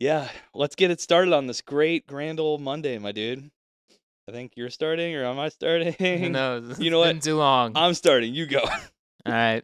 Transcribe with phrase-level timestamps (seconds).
[0.00, 3.50] Yeah, let's get it started on this great grand old Monday, my dude.
[4.26, 5.92] I think you're starting, or am I starting?
[5.98, 6.80] Who knows?
[6.80, 7.08] You know what?
[7.08, 7.72] been too long.
[7.74, 8.34] I'm starting.
[8.34, 8.60] You go.
[9.26, 9.62] All right.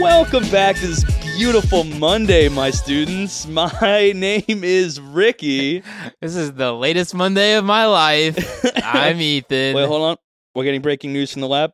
[0.00, 3.46] Welcome back to this beautiful Monday, my students.
[3.46, 5.82] My name is Ricky.
[6.20, 8.62] This is the latest Monday of my life.
[8.84, 9.74] I'm Ethan.
[9.74, 10.16] Wait, hold on.
[10.54, 11.72] We're getting breaking news from the lab.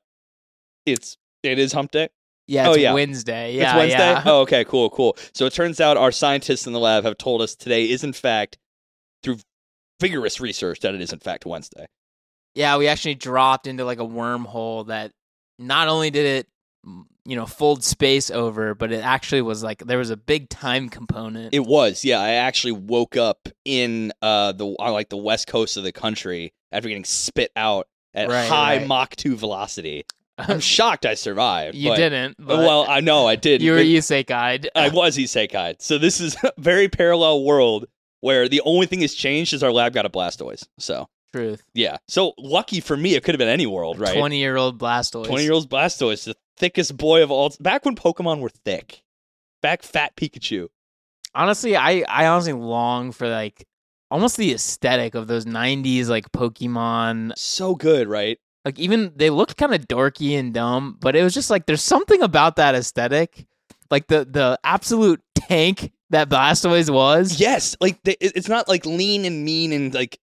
[0.87, 2.11] It's it is Hump Day.
[2.47, 2.95] yeah, oh, yeah.
[2.95, 3.57] Wednesday.
[3.57, 3.99] Yeah, it's Wednesday.
[3.99, 4.23] yeah.
[4.25, 5.17] Oh, okay, cool, cool.
[5.35, 8.13] So it turns out our scientists in the lab have told us today is in
[8.13, 8.59] fact,
[9.25, 9.39] through
[10.01, 11.87] vigorous research, that it is in fact Wednesday.
[12.55, 15.11] Yeah, we actually dropped into like a wormhole that
[15.59, 16.47] not only did it,
[17.25, 20.89] you know, fold space over, but it actually was like there was a big time
[20.89, 21.53] component.
[21.55, 22.21] It was, yeah.
[22.21, 26.53] I actually woke up in uh the on like the west coast of the country
[26.73, 28.87] after getting spit out at Right, high right.
[28.87, 30.05] Mach two velocity.
[30.39, 31.75] I'm shocked I survived.
[31.77, 32.37] you but- didn't.
[32.39, 33.63] But Well, I know I did.
[33.63, 34.67] you were but isekai.
[34.77, 35.77] I was isekai.
[35.81, 37.87] So this is a very parallel world
[38.21, 40.67] where the only thing that's changed is our lab got a Blastoise.
[40.79, 41.63] So Truth.
[41.75, 41.99] yeah.
[42.09, 44.17] So lucky for me, it could have been any world, right?
[44.17, 45.27] Twenty year old Blastoise.
[45.27, 47.53] 20 year old Blastoise, the thickest boy of all.
[47.61, 49.03] Back when Pokemon were thick.
[49.63, 50.69] Back fat Pikachu.
[51.35, 53.67] honestly i i honestly long for like
[54.11, 58.39] almost the aesthetic of those 90s like pokemon So good, right?
[58.65, 61.83] like even they looked kind of dorky and dumb but it was just like there's
[61.83, 63.47] something about that aesthetic
[63.91, 67.77] like the the absolute tank that blastoise was Yes.
[67.81, 70.19] Like they, it's not like lean and mean and like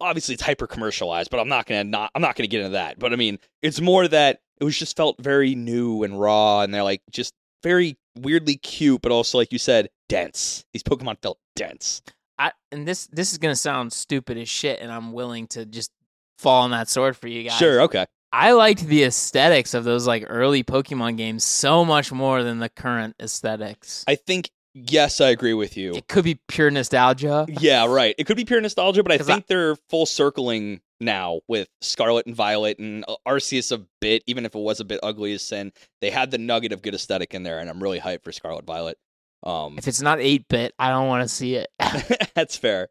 [0.00, 2.98] obviously it's hyper commercialized, but I'm not gonna not I'm not gonna get into that.
[2.98, 6.72] But I mean, it's more that it was just felt very new and raw, and
[6.72, 10.64] they're like just very weirdly cute, but also like you said, dense.
[10.72, 12.02] These Pokemon felt dense.
[12.38, 15.92] I, and this this is gonna sound stupid as shit and i'm willing to just
[16.36, 18.06] fall on that sword for you guys Sure, okay.
[18.32, 22.68] i liked the aesthetics of those like early pokemon games so much more than the
[22.68, 25.94] current aesthetics I think yes, I agree with you.
[25.94, 28.14] it could be pure nostalgia Yeah, right.
[28.18, 32.34] It could be pure nostalgia, but I- think they're full circling now with Scarlet and
[32.34, 35.72] Violet and uh, Arceus a bit, even if it was a bit ugly as sin.
[36.00, 38.64] They had the nugget of good aesthetic in there, and I'm really hyped for Scarlet
[38.64, 38.98] Violet.
[39.42, 41.68] Um, If it's not 8 bit, I don't want to see it.
[42.34, 42.88] that's fair.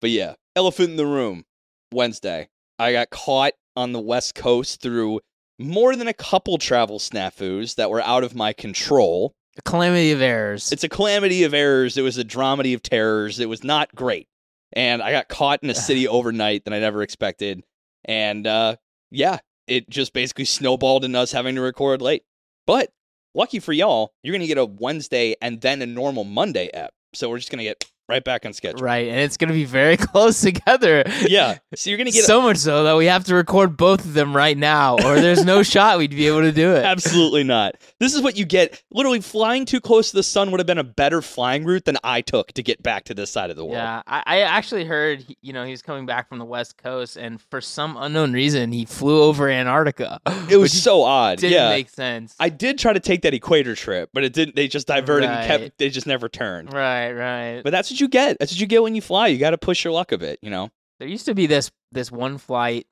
[0.00, 1.44] But yeah, elephant in the room.
[1.92, 5.20] Wednesday, I got caught on the West Coast through
[5.58, 9.34] more than a couple travel snafus that were out of my control.
[9.56, 10.72] A calamity of errors.
[10.72, 11.96] It's a calamity of errors.
[11.96, 13.38] It was a dramedy of terrors.
[13.38, 14.28] It was not great.
[14.72, 17.62] And I got caught in a city overnight that I never expected.
[18.04, 18.76] And uh,
[19.10, 22.24] yeah, it just basically snowballed in us having to record late.
[22.66, 22.92] But
[23.34, 26.92] lucky for y'all, you're going to get a Wednesday and then a normal Monday app.
[27.14, 28.80] So we're just going to get right back on schedule.
[28.80, 31.04] right, and it's going to be very close together.
[31.22, 31.58] Yeah.
[31.74, 34.14] So you're going to get so much so that we have to record both of
[34.14, 36.84] them right now, or there's no shot we'd be able to do it.
[36.84, 37.76] Absolutely not.
[38.00, 38.82] This is what you get.
[38.90, 41.96] Literally, flying too close to the sun would have been a better flying route than
[42.04, 43.76] I took to get back to this side of the world.
[43.76, 47.16] Yeah, I, I actually heard, you know, he was coming back from the West Coast,
[47.16, 50.20] and for some unknown reason, he flew over Antarctica.
[50.50, 51.38] It was so odd.
[51.38, 51.68] It didn't yeah.
[51.70, 52.34] make sense.
[52.38, 54.56] I did try to take that equator trip, but it didn't.
[54.56, 55.78] They just diverted and kept.
[55.78, 56.72] They just never turned.
[56.72, 57.62] right, right.
[57.62, 58.36] But that's what you get.
[58.38, 59.28] That's what you get when you fly.
[59.28, 60.38] You got to push your luck a bit.
[60.42, 60.70] You know.
[60.98, 62.86] there used to be this this one flight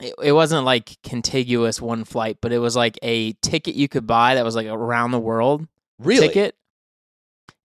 [0.00, 4.06] it, it wasn't like contiguous one flight but it was like a ticket you could
[4.06, 5.66] buy that was like around the world
[6.00, 6.26] Really.
[6.28, 6.56] ticket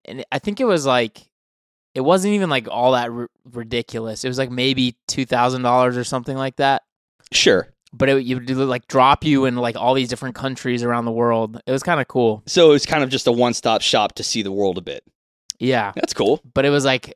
[0.06, 1.28] and i think it was like
[1.96, 6.38] it wasn't even like all that r- ridiculous it was like maybe $2000 or something
[6.38, 6.84] like that
[7.32, 7.68] Sure.
[7.94, 11.12] but it you would like drop you in like all these different countries around the
[11.12, 14.14] world it was kind of cool So it was kind of just a one-stop shop
[14.16, 15.04] to see the world a bit.
[15.60, 16.42] Yeah That's cool.
[16.54, 17.14] but it was like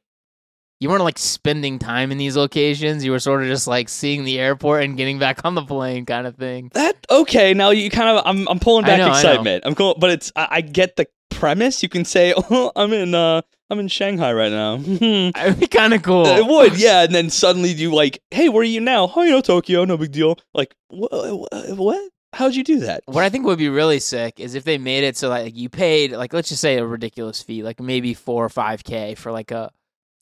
[0.79, 4.25] you weren't like spending time in these locations you were sort of just like seeing
[4.25, 7.53] the airport and getting back on the plane kind of thing That okay?
[7.53, 8.23] Now you kind of.
[8.25, 8.47] I'm.
[8.49, 9.63] I'm pulling back know, excitement.
[9.65, 10.31] I'm cool, but it's.
[10.35, 11.81] I, I get the premise.
[11.83, 13.15] You can say, "Oh, I'm in.
[13.15, 16.25] Uh, I'm in Shanghai right now." It'd be kind of cool.
[16.25, 17.03] It would, yeah.
[17.03, 19.11] And then suddenly you like, hey, where are you now?
[19.15, 20.37] Oh, you know, Tokyo, no big deal.
[20.53, 22.11] Like, wha- wha- what?
[22.33, 23.03] How'd you do that?
[23.05, 25.69] What I think would be really sick is if they made it so like you
[25.69, 29.31] paid like let's just say a ridiculous fee, like maybe four or five k for
[29.31, 29.71] like a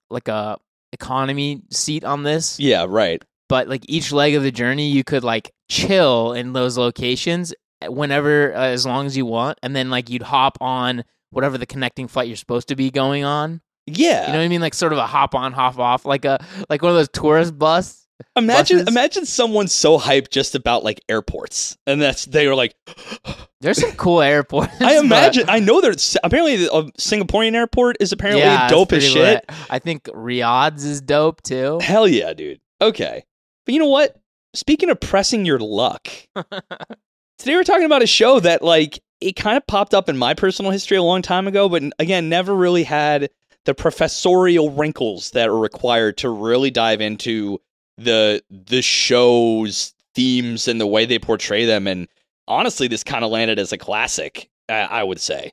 [0.09, 0.57] like a
[0.91, 2.59] economy seat on this.
[2.59, 3.23] Yeah, right.
[3.47, 7.53] But like each leg of the journey, you could like chill in those locations
[7.87, 11.65] whenever, uh, as long as you want, and then like you'd hop on whatever the
[11.65, 13.61] connecting flight you're supposed to be going on.
[13.87, 14.27] Yeah.
[14.27, 14.61] You know what I mean?
[14.61, 17.57] Like sort of a hop on, hop off, like a like one of those tourist
[17.57, 18.00] bus.
[18.35, 18.93] Imagine buses?
[18.93, 21.77] imagine someone so hyped just about like airports.
[21.87, 22.75] And that's they were like
[23.61, 24.73] There's some cool airports.
[24.81, 25.49] I but- imagine.
[25.49, 29.15] I know there's apparently the uh, Singaporean airport is apparently yeah, dope as shit.
[29.15, 29.45] lit.
[29.69, 31.79] I think Riyadh's is dope too.
[31.81, 32.59] Hell yeah, dude.
[32.81, 33.23] Okay,
[33.65, 34.17] but you know what?
[34.53, 36.07] Speaking of pressing your luck,
[37.37, 40.33] today we're talking about a show that like it kind of popped up in my
[40.33, 43.29] personal history a long time ago, but again, never really had
[43.65, 47.61] the professorial wrinkles that are required to really dive into
[48.03, 51.87] the the show's themes and the way they portray them.
[51.87, 52.07] And
[52.47, 55.51] honestly, this kind of landed as a classic, I, I would say.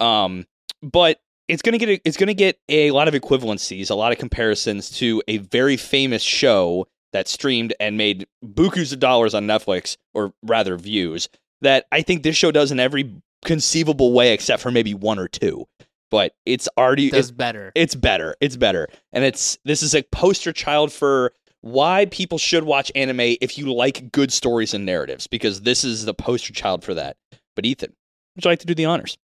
[0.00, 0.46] Um,
[0.82, 4.18] but it's gonna get a, it's gonna get a lot of equivalencies, a lot of
[4.18, 9.96] comparisons to a very famous show that streamed and made bukus of dollars on Netflix,
[10.14, 11.28] or rather views.
[11.62, 13.12] That I think this show does in every
[13.44, 15.66] conceivable way, except for maybe one or two.
[16.10, 17.72] But it's already it's Does better.
[17.74, 18.34] it's better.
[18.40, 18.88] It's better.
[19.12, 23.72] And it's this is a poster child for why people should watch anime if you
[23.72, 27.16] like good stories and narratives because this is the poster child for that.
[27.54, 27.94] But Ethan,
[28.34, 29.18] would you like to do the honors?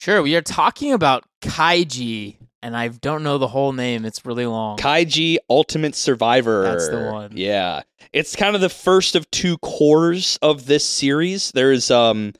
[0.00, 4.04] Sure, we are talking about Kaiji, and I don't know the whole name.
[4.04, 4.76] It's really long.
[4.76, 6.64] Kaiji Ultimate Survivor.
[6.64, 7.30] That's the one.
[7.34, 7.82] Yeah.
[8.12, 11.52] It's kind of the first of two cores of this series.
[11.52, 12.34] There's um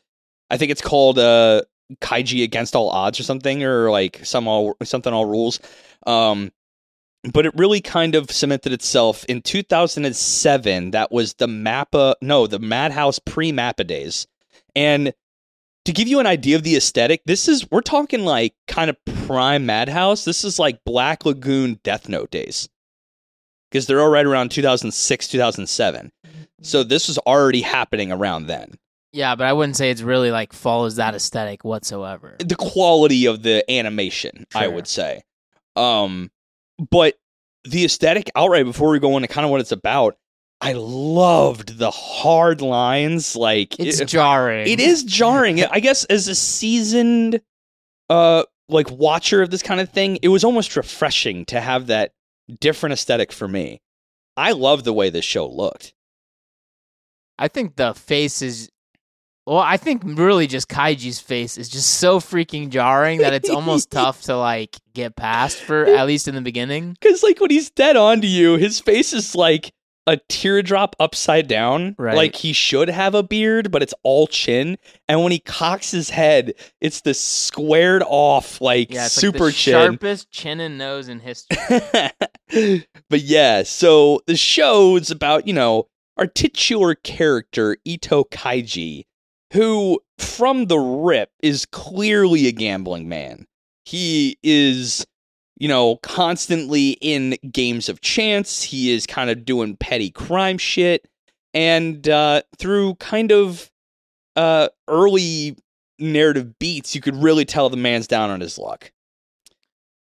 [0.50, 1.62] I think it's called uh
[2.00, 5.60] Kaiji Against All Odds or something or like some all something all rules.
[6.06, 6.50] Um
[7.32, 10.90] but it really kind of cemented itself in 2007.
[10.90, 14.26] That was the Mappa, no, the Madhouse pre Mappa days.
[14.74, 15.14] And
[15.84, 18.96] to give you an idea of the aesthetic, this is, we're talking like kind of
[19.26, 20.24] prime Madhouse.
[20.24, 22.68] This is like Black Lagoon Death Note days.
[23.70, 26.12] Because they're all right around 2006, 2007.
[26.60, 28.74] So this was already happening around then.
[29.12, 32.36] yeah, but I wouldn't say it's really like follows that aesthetic whatsoever.
[32.38, 35.22] the quality of the animation, I would say.
[35.74, 36.30] Um,
[36.90, 37.14] but
[37.64, 40.16] the aesthetic outright before we go into kind of what it's about,
[40.60, 43.34] I loved the hard lines.
[43.36, 44.68] Like It's it, jarring.
[44.68, 45.64] it is jarring.
[45.64, 47.40] I guess as a seasoned,
[48.08, 52.12] uh, like watcher of this kind of thing, it was almost refreshing to have that
[52.60, 53.80] different aesthetic for me.
[54.36, 55.94] I love the way this show looked.
[57.38, 58.70] I think the face is.
[59.46, 63.90] Well, I think really just Kaiji's face is just so freaking jarring that it's almost
[63.90, 66.96] tough to like get past for at least in the beginning.
[67.00, 69.72] Because like when he's dead on to you, his face is like
[70.06, 71.94] a teardrop upside down.
[71.98, 72.16] Right.
[72.16, 74.78] Like he should have a beard, but it's all chin.
[75.08, 79.72] And when he cocks his head, it's the squared off, like Yeah, super like chin.
[79.72, 81.56] sharpest chin and nose in history.
[83.10, 89.04] but yeah, so the show is about, you know, our titular character, Ito Kaiji,
[89.52, 93.46] who from the rip is clearly a gambling man.
[93.84, 95.06] He is,
[95.58, 98.62] you know, constantly in games of chance.
[98.62, 101.06] He is kind of doing petty crime shit.
[101.54, 103.70] And uh, through kind of
[104.36, 105.56] uh, early
[105.98, 108.90] narrative beats, you could really tell the man's down on his luck.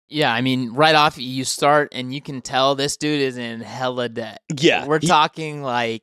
[0.08, 3.60] yeah, I mean, right off you start and you can tell this dude is in
[3.60, 4.40] hella debt.
[4.58, 6.02] Yeah, We're he- talking like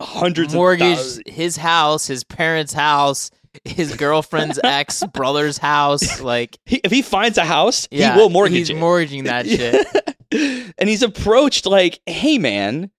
[0.00, 3.30] hundreds mortgage of his house, his parents' house,
[3.64, 6.20] his girlfriend's ex brother's house.
[6.20, 8.76] Like, He, if he finds a house, yeah, he will mortgage he's it.
[8.76, 9.86] mortgaging that shit.
[10.78, 12.90] and he's approached like, "Hey, man,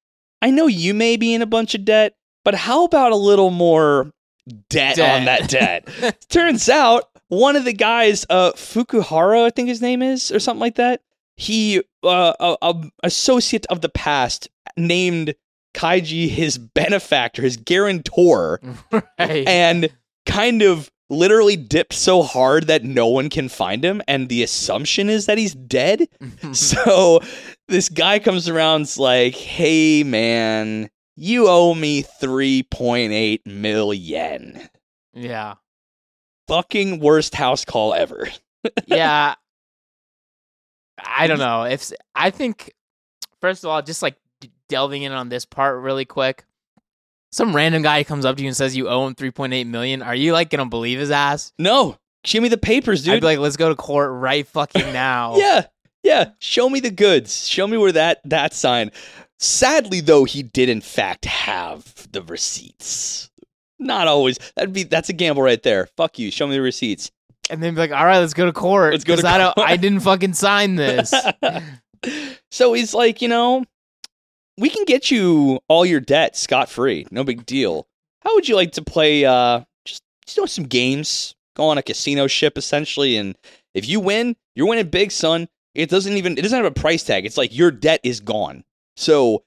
[0.42, 2.16] I know you may be in a bunch of debt,
[2.46, 4.12] but how about a little more
[4.70, 5.20] debt, Debt.
[5.20, 5.88] on that debt?"
[6.30, 10.62] Turns out one of the guys, uh, Fukuhara, I think his name is, or something
[10.62, 11.02] like that.
[11.36, 15.36] He, uh, a, a associate of the past, named
[15.78, 18.60] Kaiji his benefactor, his guarantor
[18.92, 19.48] right.
[19.48, 19.90] and
[20.26, 25.10] kind of literally dipped so hard that no one can find him and the assumption
[25.10, 26.08] is that he's dead.
[26.54, 27.22] So
[27.68, 34.70] this guy comes around and's like hey man you owe me 3.8 million.
[35.14, 35.56] Yeah.
[36.48, 38.28] fucking worst house call ever.
[38.86, 39.36] Yeah.
[41.04, 41.64] I don't know.
[41.64, 42.74] If i think
[43.40, 44.16] first of all just like
[44.68, 46.46] delving in on this part really quick.
[47.32, 50.02] Some random guy comes up to you and says you owe him 3.8 million.
[50.02, 51.54] Are you like gonna believe his ass?
[51.60, 51.98] No.
[52.24, 53.16] Show me the papers dude.
[53.16, 55.36] i'd be like let's go to court right fucking now.
[55.38, 55.66] Yeah.
[56.04, 56.32] Yeah.
[56.40, 57.48] Show me the goods.
[57.48, 58.92] Show me where that that sign.
[59.40, 63.30] Sadly though he did in fact have the receipts.
[63.80, 64.40] Not always.
[64.56, 65.88] That'd be that's a gamble right there.
[65.98, 66.32] Fuck you.
[66.32, 67.12] Show me the receipts.
[67.50, 68.94] And then be like all right let's go to court.
[68.94, 69.70] Let's go to I, don't, court.
[69.70, 71.14] I didn't fucking sign this.
[72.52, 73.66] So he's like you know
[74.58, 77.88] we can get you all your debt scot free no big deal.
[78.22, 80.04] How would you like to play uh just
[80.36, 81.36] you know some games?
[81.56, 83.38] Go on a casino ship essentially and
[83.74, 85.48] if you win you're winning big son.
[85.76, 87.26] It doesn't even it doesn't have a price tag.
[87.26, 88.64] It's like your debt is gone.
[88.96, 89.44] So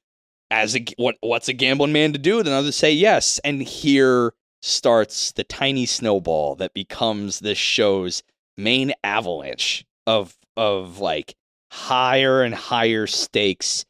[0.51, 2.77] as a what what's a gambling man to do then others?
[2.77, 3.41] Say yes.
[3.45, 8.23] And here starts the tiny snowball that becomes this show's
[8.57, 11.35] main avalanche of of like
[11.71, 13.85] higher and higher stakes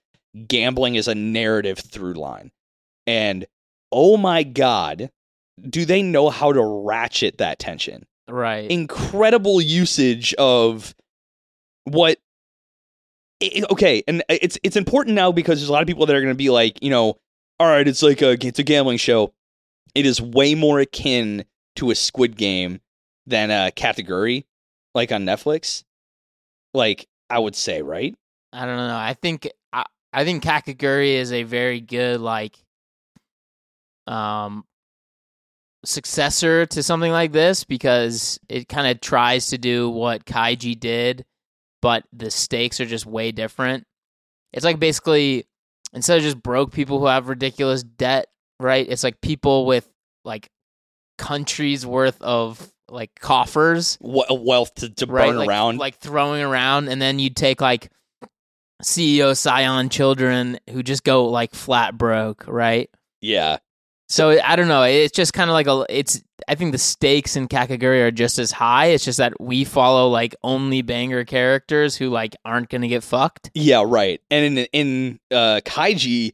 [0.46, 2.50] gambling is a narrative through line.
[3.06, 3.46] And
[3.92, 5.10] oh my god,
[5.68, 8.06] do they know how to ratchet that tension?
[8.28, 8.70] Right.
[8.70, 10.94] Incredible usage of
[11.84, 12.18] what
[13.70, 16.20] okay, and uh, it's it's important now because there's a lot of people that are
[16.20, 17.16] going to be like, you know,
[17.58, 19.32] all right, it's like a it's a gambling show.
[19.94, 21.44] It is way more akin
[21.76, 22.80] to a Squid Game
[23.26, 24.46] than a category
[24.94, 25.84] like on Netflix.
[26.75, 28.14] Like I would say, right?
[28.52, 28.96] I don't know.
[28.96, 29.49] I think
[30.12, 32.57] I, think Kakegurui is a very good like
[34.07, 34.64] um
[35.85, 41.25] successor to something like this because it kind of tries to do what Kaiji did,
[41.81, 43.85] but the stakes are just way different.
[44.52, 45.47] It's like basically
[45.93, 48.26] instead of just broke people who have ridiculous debt,
[48.59, 48.87] right?
[48.88, 49.88] It's like people with
[50.25, 50.50] like
[51.19, 55.29] countries worth of like coffers We- wealth to, to right?
[55.29, 55.79] burn like, around.
[55.79, 57.90] like throwing around, and then you'd take like
[58.82, 62.90] CEO Scion children who just go like flat broke, right?
[63.20, 63.58] yeah.
[64.08, 64.82] So I don't know.
[64.82, 65.87] It's just kind of like a.
[65.88, 66.20] It's.
[66.49, 68.87] I think the stakes in Kakegurui are just as high.
[68.87, 73.52] It's just that we follow like only banger characters who like aren't gonna get fucked.
[73.54, 74.20] Yeah, right.
[74.28, 76.32] And in in uh, Kaiji,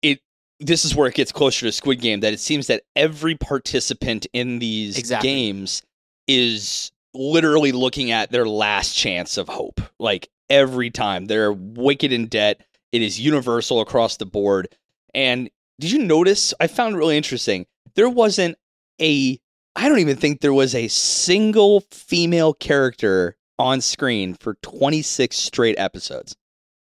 [0.00, 0.20] it
[0.58, 2.20] this is where it gets closer to Squid Game.
[2.20, 5.28] That it seems that every participant in these Exactly.
[5.28, 5.82] games
[6.26, 9.82] is literally looking at their last chance of hope.
[9.98, 12.60] Like every time they're wicked in debt.
[12.92, 14.68] It is universal across the board.
[15.14, 16.54] And did you notice?
[16.60, 17.66] I found it really interesting.
[17.94, 18.56] There wasn't
[19.00, 19.38] a.
[19.76, 25.78] I don't even think there was a single female character on screen for 26 straight
[25.78, 26.36] episodes.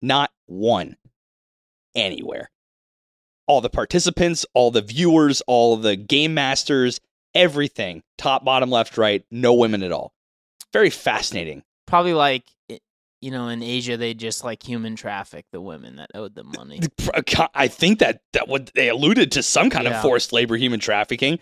[0.00, 0.96] Not one
[1.94, 2.50] anywhere.
[3.46, 7.00] All the participants, all the viewers, all the game masters,
[7.34, 10.12] everything top, bottom, left, right, no women at all.
[10.72, 11.62] Very fascinating.
[11.86, 12.44] Probably like
[13.22, 16.80] you know in Asia they just like human traffic the women that owed them money.
[17.54, 21.38] I think that that what they alluded to some kind of forced labor, human trafficking.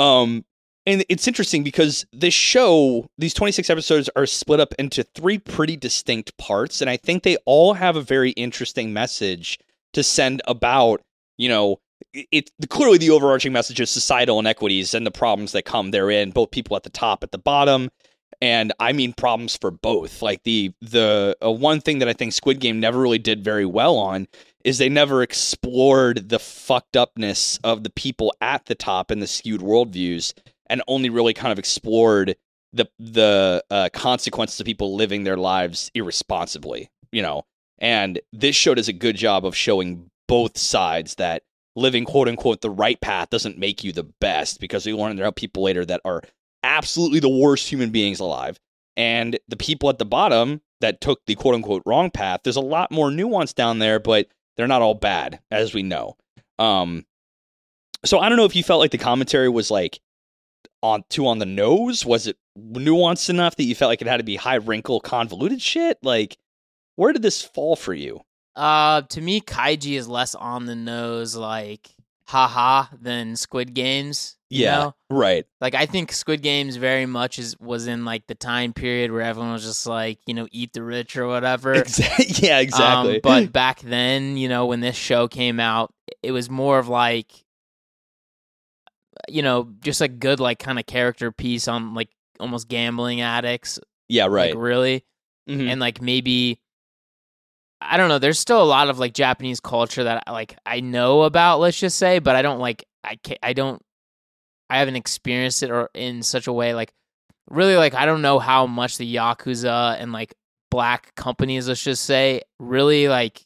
[0.00, 0.44] Um,
[0.88, 5.76] and it's interesting because this show, these 26 episodes are split up into three pretty
[5.76, 6.80] distinct parts.
[6.80, 9.58] And I think they all have a very interesting message
[9.92, 11.02] to send about,
[11.36, 11.80] you know,
[12.14, 16.30] it, it clearly the overarching message is societal inequities and the problems that come therein,
[16.30, 17.90] both people at the top, at the bottom.
[18.40, 20.22] And I mean problems for both.
[20.22, 23.66] Like the the uh, one thing that I think Squid Game never really did very
[23.66, 24.28] well on
[24.64, 29.26] is they never explored the fucked upness of the people at the top and the
[29.26, 30.34] skewed worldviews,
[30.66, 32.36] and only really kind of explored
[32.72, 36.90] the the uh, consequences of people living their lives irresponsibly.
[37.10, 37.44] You know,
[37.78, 41.42] and this show does a good job of showing both sides that
[41.74, 45.26] living quote unquote the right path doesn't make you the best because we learn there
[45.26, 46.22] are people later that are
[46.68, 48.60] absolutely the worst human beings alive.
[48.96, 52.60] And the people at the bottom that took the quote unquote wrong path, there's a
[52.60, 56.16] lot more nuance down there, but they're not all bad, as we know.
[56.58, 57.06] Um,
[58.04, 60.00] so I don't know if you felt like the commentary was like
[60.82, 62.04] on too on the nose.
[62.04, 65.62] Was it nuanced enough that you felt like it had to be high wrinkle, convoluted
[65.62, 65.98] shit?
[66.02, 66.36] Like,
[66.96, 68.20] where did this fall for you?
[68.56, 71.88] Uh, to me, Kaiji is less on the nose, like
[72.26, 74.37] haha, than Squid Games.
[74.50, 74.94] Yeah, know?
[75.10, 75.44] right.
[75.60, 79.20] like I think Squid Games very much is was in like the time period where
[79.20, 81.74] everyone was just like you know eat the rich or whatever.
[81.74, 83.16] Exa- yeah, exactly.
[83.16, 86.88] Um, but back then, you know, when this show came out, it was more of
[86.88, 87.30] like,
[89.28, 92.08] you know, just a good like kind of character piece on like
[92.40, 93.78] almost gambling addicts,
[94.08, 94.54] yeah, right.
[94.54, 95.04] like really,
[95.48, 95.68] Mhm.
[95.70, 96.60] and like maybe.
[97.80, 98.18] I don't know.
[98.18, 101.60] There's still a lot of like Japanese culture that like I know about.
[101.60, 102.84] Let's just say, but I don't like.
[103.04, 103.80] I can't, I don't.
[104.70, 106.92] I haven't experienced it or in such a way like
[107.50, 110.34] really like I don't know how much the yakuza and like
[110.70, 111.68] black companies.
[111.68, 113.44] Let's just say really like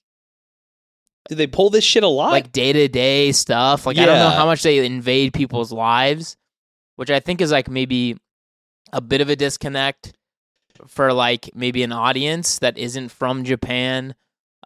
[1.28, 2.32] Did they pull this shit a lot?
[2.32, 3.86] like day to day stuff.
[3.86, 6.36] Like I don't know how much they invade people's lives,
[6.96, 8.16] which I think is like maybe
[8.92, 10.12] a bit of a disconnect
[10.88, 14.14] for like maybe an audience that isn't from Japan.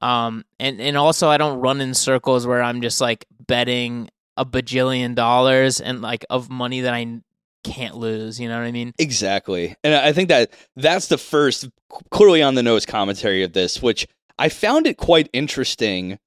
[0.00, 4.44] Um and and also I don't run in circles where I'm just like betting a
[4.44, 7.20] bajillion dollars and like of money that I
[7.64, 8.92] can't lose, you know what I mean?
[8.98, 9.74] Exactly.
[9.82, 11.68] And I think that that's the first
[12.10, 14.06] clearly on the nose commentary of this, which
[14.38, 16.18] I found it quite interesting.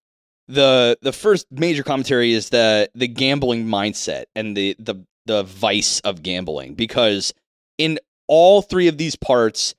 [0.47, 5.99] The the first major commentary is the the gambling mindset and the the the vice
[6.01, 7.33] of gambling because
[7.77, 9.75] in all three of these parts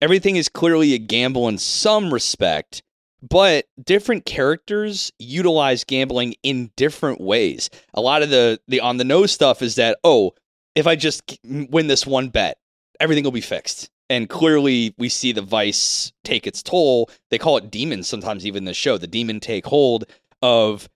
[0.00, 2.82] everything is clearly a gamble in some respect,
[3.28, 7.70] but different characters utilize gambling in different ways.
[7.94, 10.34] A lot of the the on the nose stuff is that oh,
[10.74, 12.58] if I just win this one bet,
[13.00, 13.90] everything will be fixed.
[14.10, 17.08] And clearly, we see the vice take its toll.
[17.30, 18.98] They call it demons sometimes, even in the show.
[18.98, 20.04] The demon take hold
[20.42, 20.88] of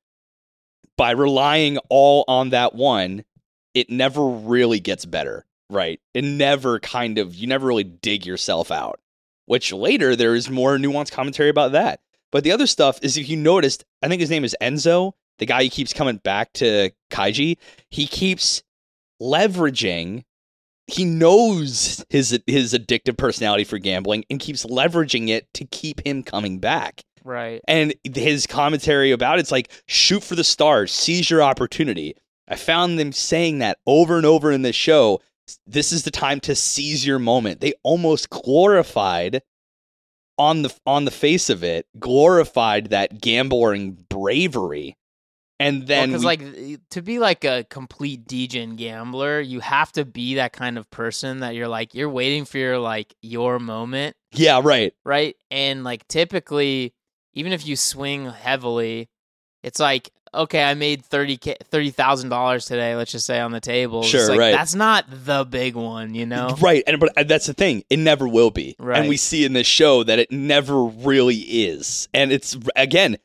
[0.99, 3.25] by relying all on that one,
[3.73, 6.01] it never really gets better, right?
[6.13, 9.01] It never kind of, you never really dig yourself out,
[9.47, 12.01] which later there is more nuanced commentary about that.
[12.31, 15.47] But the other stuff is if you noticed, I think his name is Endo, the
[15.47, 17.57] guy who keeps coming back to Kaiji,
[17.91, 18.63] he keeps
[19.21, 20.25] leveraging
[20.89, 26.23] he knows his his addictive personality for gambling and keeps leveraging it to keep him
[26.23, 27.03] coming back.
[27.25, 27.61] Right.
[27.69, 32.17] And his commentary about it's like shoot for the stars, seize your opportunity.
[32.49, 35.21] I found them saying that over and over in this show.
[35.67, 37.61] This is the time to seize your moment.
[37.61, 39.43] They almost glorified
[40.39, 44.97] on the on the face of it, glorified that gambling bravery.
[45.61, 50.05] And then because we- like to be like a complete degen gambler, you have to
[50.05, 54.17] be that kind of person that you're like you're waiting for your like your moment,
[54.33, 54.95] yeah, right.
[55.05, 55.35] right?
[55.51, 56.95] And like typically,
[57.35, 59.09] even if you swing heavily,
[59.65, 62.95] it's like okay, I made thirty k thirty thousand dollars today.
[62.95, 64.01] Let's just say on the table.
[64.01, 64.53] It's Sure, like, right.
[64.53, 66.57] That's not the big one, you know.
[66.61, 68.77] Right, and but uh, that's the thing; it never will be.
[68.79, 68.99] Right.
[68.99, 72.09] And we see in this show that it never really is.
[72.15, 73.19] And it's again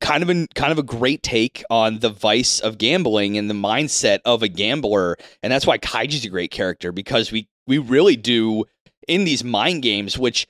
[0.00, 3.54] kind of a kind of a great take on the vice of gambling and the
[3.54, 5.16] mindset of a gambler.
[5.42, 8.64] And that's why Kaiji's a great character because we we really do
[9.06, 10.46] in these mind games, which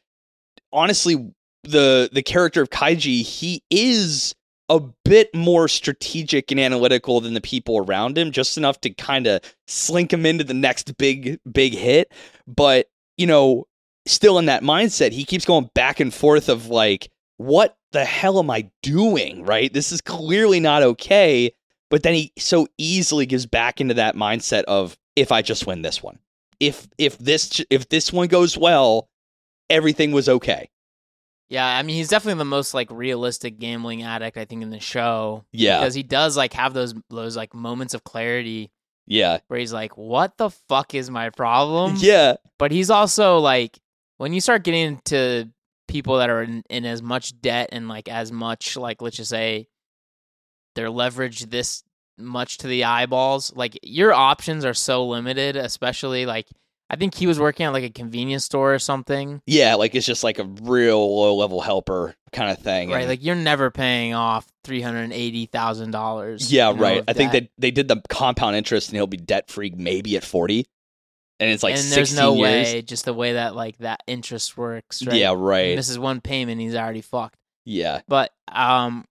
[0.73, 4.35] honestly, the the character of Kaiji, he is
[4.69, 9.27] a bit more strategic and analytical than the people around him, just enough to kind
[9.27, 12.13] of slink him into the next big big hit.
[12.47, 13.67] But you know,
[14.07, 18.39] still in that mindset, he keeps going back and forth of like, what the hell
[18.39, 19.45] am I doing?
[19.45, 19.73] Right?
[19.73, 21.53] This is clearly not okay.
[21.91, 25.83] But then he so easily gives back into that mindset of if I just win
[25.83, 26.19] this one,
[26.61, 29.09] if if this if this one goes well,
[29.71, 30.69] everything was okay.
[31.49, 34.81] Yeah, I mean he's definitely the most like realistic gambling addict I think in the
[34.81, 38.71] show Yeah, because he does like have those those like moments of clarity
[39.09, 43.79] yeah, where he's like, "What the fuck is my problem?" yeah, But he's also like,
[44.19, 45.49] when you start getting into
[45.89, 49.31] people that are in, in as much debt and like as much like let's just
[49.31, 49.67] say
[50.75, 51.83] they're leveraged this
[52.19, 55.57] much to the eyeballs, like your options are so limited.
[55.57, 56.47] Especially like
[56.91, 59.43] I think he was working at like a convenience store or something.
[59.47, 59.75] yeah.
[59.75, 62.91] Like it's just like a real low level helper kind of thing.
[62.91, 66.51] Right, And- like you're never paying off three hundred eighty thousand dollars.
[66.53, 67.05] yeah, right.
[67.07, 70.25] I think that they did the compound interest, and he'll be debt free maybe at
[70.25, 70.67] forty,
[71.41, 72.43] and it's like and there's no years.
[72.73, 75.05] way, just the way that like that interest works.
[75.07, 75.17] Right?
[75.17, 75.77] Yeah, right.
[75.77, 77.37] This is one payment, he's already fucked.
[77.67, 79.05] yeah, but um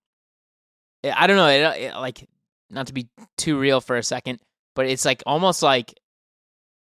[1.03, 2.27] I I don't know it, it, like
[2.71, 4.39] not to be too real for a second
[4.75, 5.93] but it's like almost like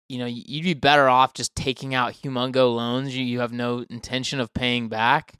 [0.10, 3.86] you know you'd be better off just taking out humongo loans you, you have no
[3.90, 5.34] intention of paying back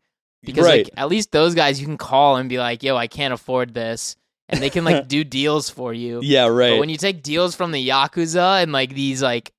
[0.44, 0.86] because right.
[0.86, 3.74] like at least those guys you can call and be like yo i can't afford
[3.74, 4.16] this
[4.50, 6.72] and they can like do deals for you yeah, right.
[6.72, 9.52] but when you take deals from the yakuza and like these like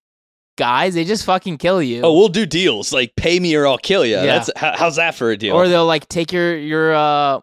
[0.56, 2.92] guys they just fucking kill you oh, we'll do deals.
[2.92, 4.16] Like pay me or I'll kill you.
[4.16, 4.24] Yeah.
[4.24, 5.54] That's how, how's that for a deal?
[5.54, 7.40] or they'll like take your your uh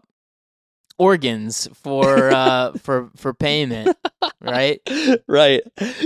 [0.97, 3.95] organs for uh for for payment
[4.41, 4.81] right
[5.27, 5.61] right.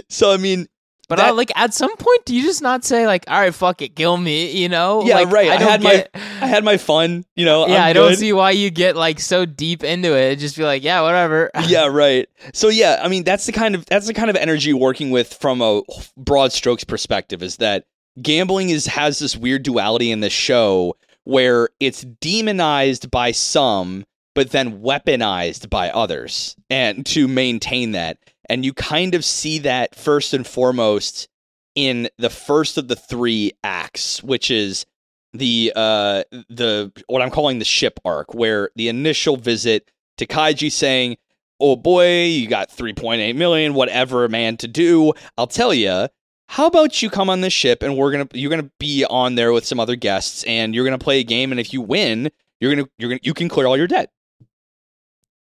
[0.09, 0.67] So I mean,
[1.09, 3.53] but That- uh, like at some point do you just not say like all right
[3.53, 5.49] fuck it kill me you know Yeah, like, right.
[5.49, 6.07] I don't had my-
[6.41, 7.25] I had my fun.
[7.35, 10.35] You know, yeah I'm i don't see why you get like so deep into it
[10.37, 12.27] just be like yeah whatever yeah, right.
[12.53, 15.33] So yeah, I mean that's the kind of that's the kind of energy working with
[15.33, 15.81] from a
[16.15, 17.85] broad strokes perspective is that
[18.21, 24.51] gambling is has this weird duality in this show where it's demonized by some but
[24.51, 28.17] then weaponized by others and to maintain that
[28.49, 31.27] and you kind of see that first and foremost
[31.75, 34.85] in the first of the 3 acts which is
[35.33, 40.71] the uh the what I'm calling the ship arc where the initial visit to Kaiji
[40.71, 41.17] saying
[41.59, 45.13] oh boy, you got 3.8 million, whatever, man, to do.
[45.37, 46.07] I'll tell you,
[46.47, 49.51] how about you come on this ship and we're gonna you're gonna be on there
[49.51, 52.29] with some other guests and you're gonna play a game and if you win,
[52.59, 54.11] you're gonna you're gonna you can clear all your debt.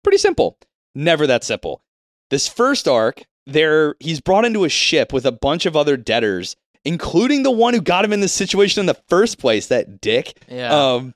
[0.03, 0.59] Pretty simple.
[0.95, 1.83] Never that simple.
[2.31, 6.57] This first arc, there he's brought into a ship with a bunch of other debtors,
[6.85, 10.43] including the one who got him in this situation in the first place, that dick.
[10.49, 11.15] yeah Um,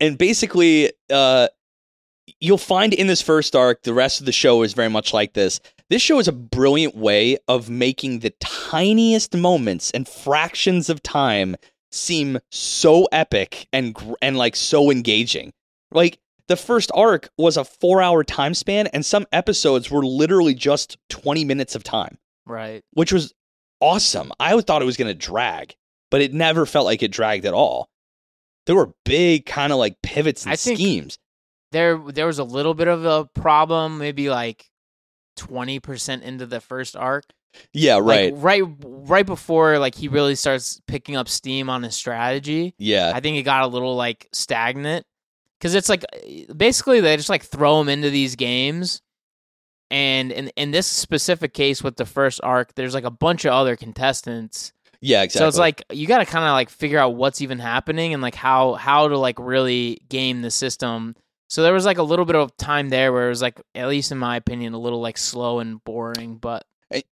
[0.00, 1.48] and basically, uh,
[2.40, 5.32] you'll find in this first arc, the rest of the show is very much like
[5.32, 5.60] this.
[5.90, 11.56] This show is a brilliant way of making the tiniest moments and fractions of time
[11.90, 15.52] seem so epic and and like so engaging.
[15.90, 20.54] Like the first arc was a four hour time span, and some episodes were literally
[20.54, 22.82] just 20 minutes of time, Right.
[22.92, 23.32] which was
[23.80, 24.32] awesome.
[24.40, 25.76] I thought it was going to drag,
[26.10, 27.88] but it never felt like it dragged at all.
[28.66, 31.18] There were big kind of like pivots and I schemes.
[31.72, 34.66] There there was a little bit of a problem, maybe like
[35.36, 37.24] twenty percent into the first arc.
[37.72, 38.32] Yeah, right.
[38.34, 42.74] Like right right before like he really starts picking up steam on his strategy.
[42.78, 43.12] yeah.
[43.14, 45.06] I think it got a little like stagnant
[45.58, 46.04] because it's like
[46.56, 49.02] basically they just like throw him into these games,
[49.90, 53.52] and in in this specific case with the first arc, there's like a bunch of
[53.52, 55.44] other contestants, yeah, exactly.
[55.44, 58.22] so it's like you got to kind of like figure out what's even happening and
[58.22, 61.14] like how how to like really game the system.
[61.50, 63.88] So there was like a little bit of time there where it was like at
[63.88, 66.64] least in my opinion a little like slow and boring, but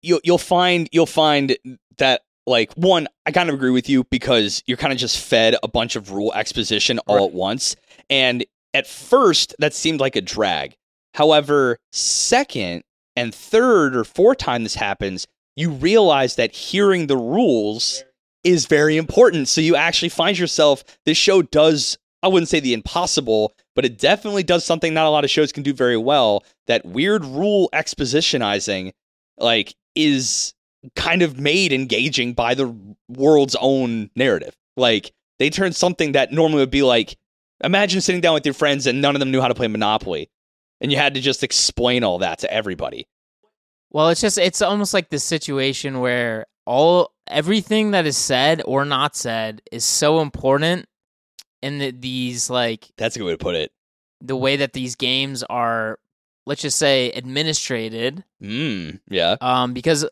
[0.01, 1.57] you'll you'll find you'll find
[1.97, 5.55] that like one I kind of agree with you because you're kind of just fed
[5.61, 7.25] a bunch of rule exposition all Right.
[7.25, 7.75] at once
[8.11, 8.45] and
[8.75, 10.75] at first that seemed like a drag.
[11.15, 12.83] However, second
[13.15, 18.03] and third or fourth time this happens, you realize that hearing the rules
[18.43, 19.47] is very important.
[19.47, 23.97] So you actually find yourself this show does I wouldn't say the impossible, but it
[23.97, 26.43] definitely does something not a lot of shows can do very well.
[26.67, 28.91] That weird rule expositionizing
[29.37, 30.53] like is
[30.95, 32.75] kind of made engaging by the
[33.09, 34.55] world's own narrative.
[34.77, 37.17] Like they turn something that normally would be like
[37.63, 40.29] imagine sitting down with your friends and none of them knew how to play Monopoly
[40.79, 43.07] and you had to just explain all that to everybody.
[43.91, 48.85] Well, it's just it's almost like the situation where all everything that is said or
[48.85, 50.85] not said is so important
[51.61, 53.71] in the, these like That's a good way to put it.
[54.21, 55.99] the way that these games are
[56.45, 59.35] let's just say administrated Mm, yeah.
[59.41, 60.05] um because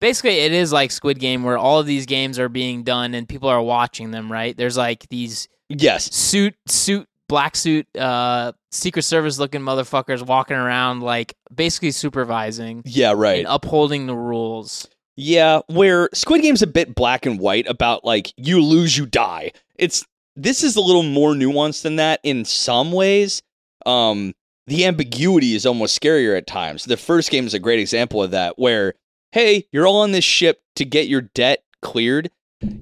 [0.00, 3.28] basically it is like Squid Game where all of these games are being done and
[3.28, 4.56] people are watching them, right?
[4.56, 5.48] There's like these
[5.78, 6.14] Yes.
[6.14, 13.12] suit suit black suit uh secret service looking motherfuckers walking around like basically supervising Yeah,
[13.16, 13.38] right.
[13.40, 14.86] and upholding the rules.
[15.16, 19.52] Yeah, where Squid Game's a bit black and white about like you lose, you die.
[19.76, 20.04] It's
[20.36, 23.42] this is a little more nuanced than that in some ways.
[23.84, 24.32] Um,
[24.66, 26.84] the ambiguity is almost scarier at times.
[26.84, 28.94] The first game is a great example of that, where
[29.32, 32.30] hey, you're all on this ship to get your debt cleared.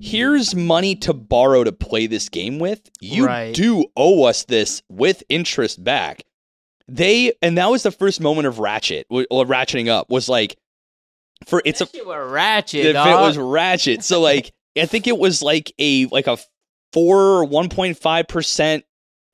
[0.00, 2.80] Here's money to borrow to play this game with.
[3.00, 3.54] You Right.
[3.54, 6.24] do owe us this with interest back.
[6.88, 10.56] They and that was the first moment of ratchet or ratcheting up was like
[11.46, 12.86] for it's a That was ratchet.
[12.86, 14.04] if it was ratchet.
[14.04, 16.36] So like I think it was like a like a
[16.92, 18.84] four or one point five percent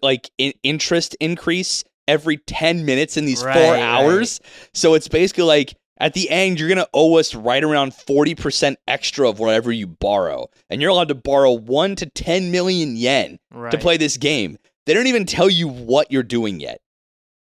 [0.02, 3.82] like in- interest increase every ten minutes in these Right, four right.
[3.82, 4.40] hours.
[4.74, 8.78] So it's basically like at the end you're gonna owe us right around forty percent
[8.86, 13.38] extra of whatever you borrow, and you're allowed to borrow one to ten million yen
[13.52, 13.70] right.
[13.70, 14.58] to play this game.
[14.86, 16.80] They don't even tell you what you're doing yet.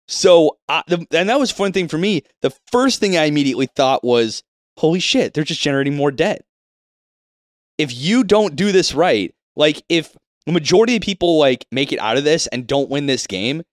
[0.08, 2.24] So, I, the, and that was a fun thing for me.
[2.42, 4.44] The first thing I immediately thought was,
[4.78, 6.44] holy shit, they're just generating more debt.
[7.78, 12.00] If you don't do this right, like if the majority of people like make it
[12.00, 13.64] out of this and don't win this game,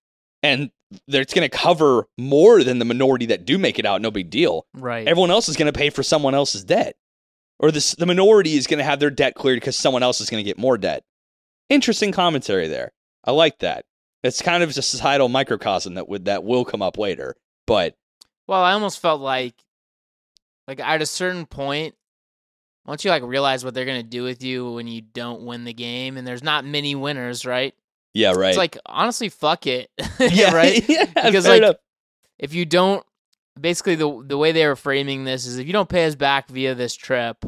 [0.42, 0.70] and
[1.08, 4.30] it's going to cover more than the minority that do make it out, no big
[4.30, 4.66] deal.
[4.74, 5.06] right.
[5.06, 6.96] Everyone else is going to pay for someone else's debt,
[7.58, 10.30] or this the minority is going to have their debt cleared because someone else is
[10.30, 11.04] going to get more debt.
[11.68, 12.92] Interesting commentary there.
[13.24, 13.84] I like that.
[14.22, 17.94] It's kind of a societal microcosm that would that will come up later, but
[18.46, 19.54] Well, I almost felt like,
[20.66, 21.94] like at a certain point,
[22.84, 25.72] once you like realize what they're gonna do with you when you don't win the
[25.72, 27.74] game, and there's not many winners, right?
[28.14, 28.48] Yeah, right.
[28.50, 30.82] It's like honestly, fuck it, yeah, right?
[30.88, 31.76] Yeah, Because, like, enough.
[32.38, 33.04] If you don't,
[33.60, 36.48] basically the the way they were framing this is if you don't pay us back
[36.48, 37.44] via this trip,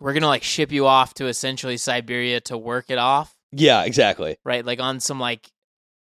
[0.00, 4.38] we're gonna like ship you off to essentially Siberia to work it off, yeah, exactly.
[4.44, 4.64] right?
[4.64, 5.50] Like on some like,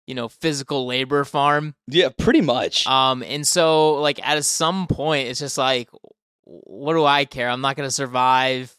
[0.06, 1.74] you know, physical labor farm.
[1.88, 2.86] Yeah, pretty much.
[2.86, 5.90] Um, and so like at some point, it's just like,
[6.44, 7.48] what do I care?
[7.48, 8.74] I'm not gonna survive.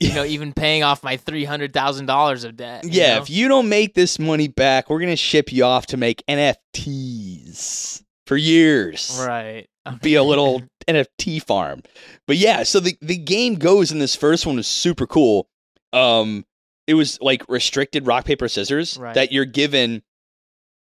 [0.00, 2.84] You know, even paying off my three hundred thousand dollars of debt.
[2.84, 3.22] yeah, know?
[3.22, 8.02] if you don't make this money back, we're gonna ship you off to make NFTs
[8.26, 9.18] for years.
[9.26, 9.66] right.
[10.02, 11.82] be a little NFT farm.
[12.26, 15.48] But yeah, so the, the game goes in this first one was super cool.
[15.92, 16.44] Um
[16.86, 19.14] it was like restricted rock paper scissors Right.
[19.14, 20.02] that you're given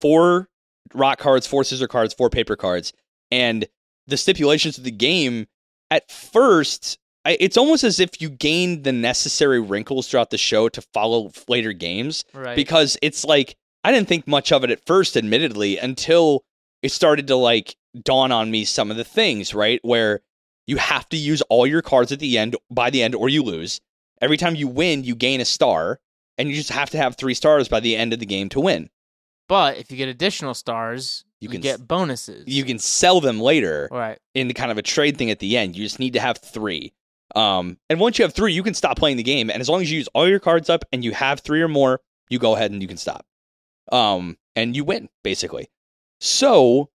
[0.02, 0.50] four
[0.94, 2.94] rock cards, four scissor cards, four paper cards,
[3.30, 3.66] and
[4.08, 5.48] the stipulations of the game
[5.92, 10.70] at first I, it's almost as if you gain the necessary wrinkles throughout the show
[10.70, 12.56] to follow later games right.
[12.56, 16.44] because it's like I didn't think much of it at first, admittedly, until
[16.82, 19.80] it started to like dawn on me some of the things, right?
[19.84, 20.22] Where
[20.68, 23.44] you have to use all your cards at the end by the end or you
[23.44, 23.82] lose.
[24.22, 26.00] Every time you win, you gain a star,
[26.38, 28.60] and you just have to have three stars by the end of the game to
[28.60, 28.90] win.
[29.48, 32.48] But if you get additional stars, You you, can get bonuses.
[32.48, 34.18] You can sell them later right.
[34.34, 35.76] in the kind of a trade thing at the end.
[35.76, 36.94] You just need to have three.
[37.36, 39.50] Um, and once you have three, you can stop playing the game.
[39.50, 41.68] And as long as you use all your cards up and you have three or
[41.68, 43.26] more, you go ahead and you can stop.
[43.92, 45.70] Um, and you win, basically.
[46.20, 46.90] So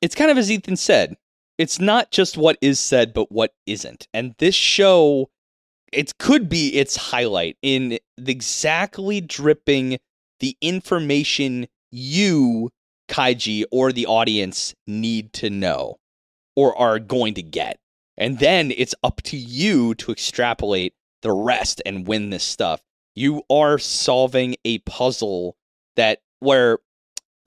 [0.00, 1.16] it's kind of as Ethan said,
[1.58, 4.08] it's not just what is said, but what isn't.
[4.12, 5.30] And this show,
[5.92, 9.98] it could be its highlight in exactly dripping
[10.40, 12.70] the information you,
[13.08, 15.98] Kaiji, or the audience need to know
[16.56, 17.78] or are going to get.
[18.16, 22.82] And then it's up to you to extrapolate the rest and win this stuff.
[23.14, 25.56] You are solving a puzzle
[25.96, 26.78] that where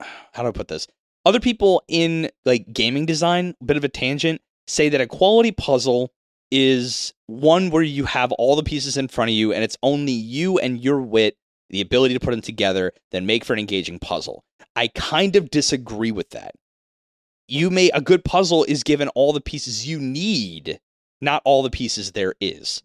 [0.00, 0.86] how do I put this?
[1.24, 5.52] Other people in like gaming design, a bit of a tangent, say that a quality
[5.52, 6.12] puzzle
[6.50, 10.12] is one where you have all the pieces in front of you and it's only
[10.12, 11.36] you and your wit,
[11.70, 14.44] the ability to put them together, that make for an engaging puzzle.
[14.76, 16.54] I kind of disagree with that.
[17.48, 20.80] You may a good puzzle is given all the pieces you need,
[21.20, 22.82] not all the pieces there is.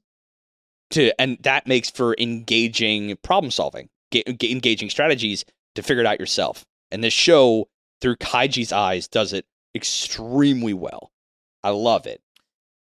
[0.92, 5.46] To and that makes for engaging problem solving, ga- ga- engaging strategies
[5.76, 6.66] to figure it out yourself.
[6.92, 7.70] And this show,
[8.02, 11.12] through Kaiji's eyes, does it extremely well.
[11.64, 12.22] I love it.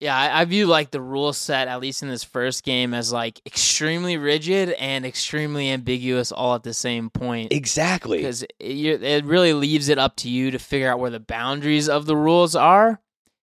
[0.00, 3.12] Yeah, I, I view like the rule set, at least in this first game, as
[3.12, 7.52] like extremely rigid and extremely ambiguous all at the same point.
[7.52, 8.18] Exactly.
[8.18, 11.20] Because it, you- it really leaves it up to you to figure out where the
[11.20, 13.00] boundaries of the rules are.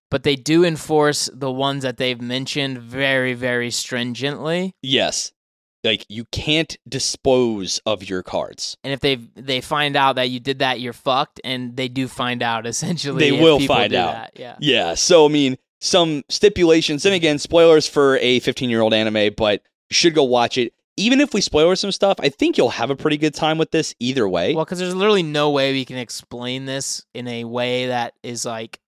[0.09, 4.73] But they do enforce the ones that they've mentioned very, very stringently.
[4.81, 5.33] Yes.
[5.83, 8.77] Like you can't dispose of your cards.
[8.83, 11.39] And if they they find out that you did that, you're fucked.
[11.43, 13.19] And they do find out essentially.
[13.19, 14.13] They will find out.
[14.13, 14.55] that, Yeah.
[14.59, 14.93] Yeah.
[14.95, 19.61] So I mean, some stipulations, and again, spoilers for a 15 year old anime, but
[19.89, 20.73] you should go watch it.
[20.99, 23.69] Even if we spoiler some stuff, I think you'll have a pretty good time with
[23.69, 24.55] this either way.
[24.55, 28.45] Well, because there's literally no way we can explain this in a way that is
[28.45, 28.79] like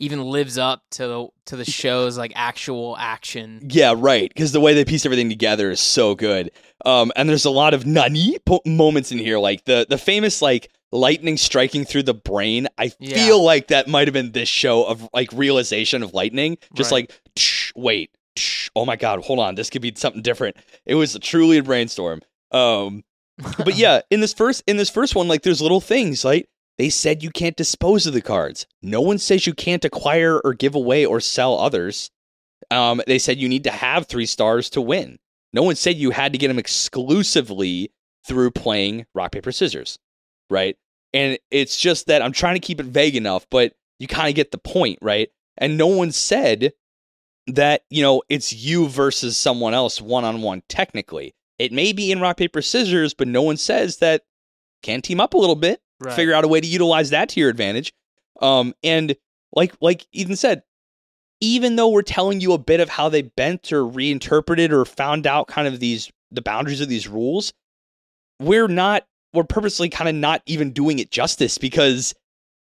[0.00, 3.60] even lives up to the to the show's like actual action.
[3.70, 4.28] Yeah, right.
[4.28, 6.50] Because the way they piece everything together is so good.
[6.84, 10.42] Um, and there's a lot of nani po- moments in here, like the the famous
[10.42, 12.66] like lightning striking through the brain.
[12.78, 13.14] I Yeah.
[13.24, 17.08] feel like that might have been this show of like realization of lightning, just Right.
[17.08, 20.56] like tsh, wait, tsh, oh my god, hold on, this could be something different.
[20.86, 22.20] It was truly a brainstorm.
[22.50, 23.04] Um,
[23.58, 26.48] but yeah, in this first in this first one, like there's little things like
[26.78, 28.66] they said you can't dispose of the cards.
[28.82, 32.10] No one says you can't acquire or give away or sell others.
[32.70, 35.18] Um, they said you need to have three stars to win.
[35.52, 37.90] No one said you had to get them exclusively
[38.26, 39.98] through playing rock paper scissors,
[40.50, 40.76] right?
[41.12, 44.34] And it's just that I'm trying to keep it vague enough, but you kind of
[44.34, 45.30] get the point, right?
[45.56, 46.72] And no one said
[47.46, 50.62] that you know it's you versus someone else one on one.
[50.68, 54.22] Technically, it may be in rock paper scissors, but no one says that
[54.82, 56.14] can team up a little bit Right.
[56.14, 57.92] figure out a way to utilize that to your advantage.
[58.40, 59.14] Um, and
[59.54, 60.62] like like Ethan said,
[61.42, 65.26] even though we're telling you a bit of how they bent or reinterpreted or found
[65.26, 67.52] out kind of these the boundaries of these rules,
[68.38, 72.14] we're not we're purposely kind of not even doing it justice because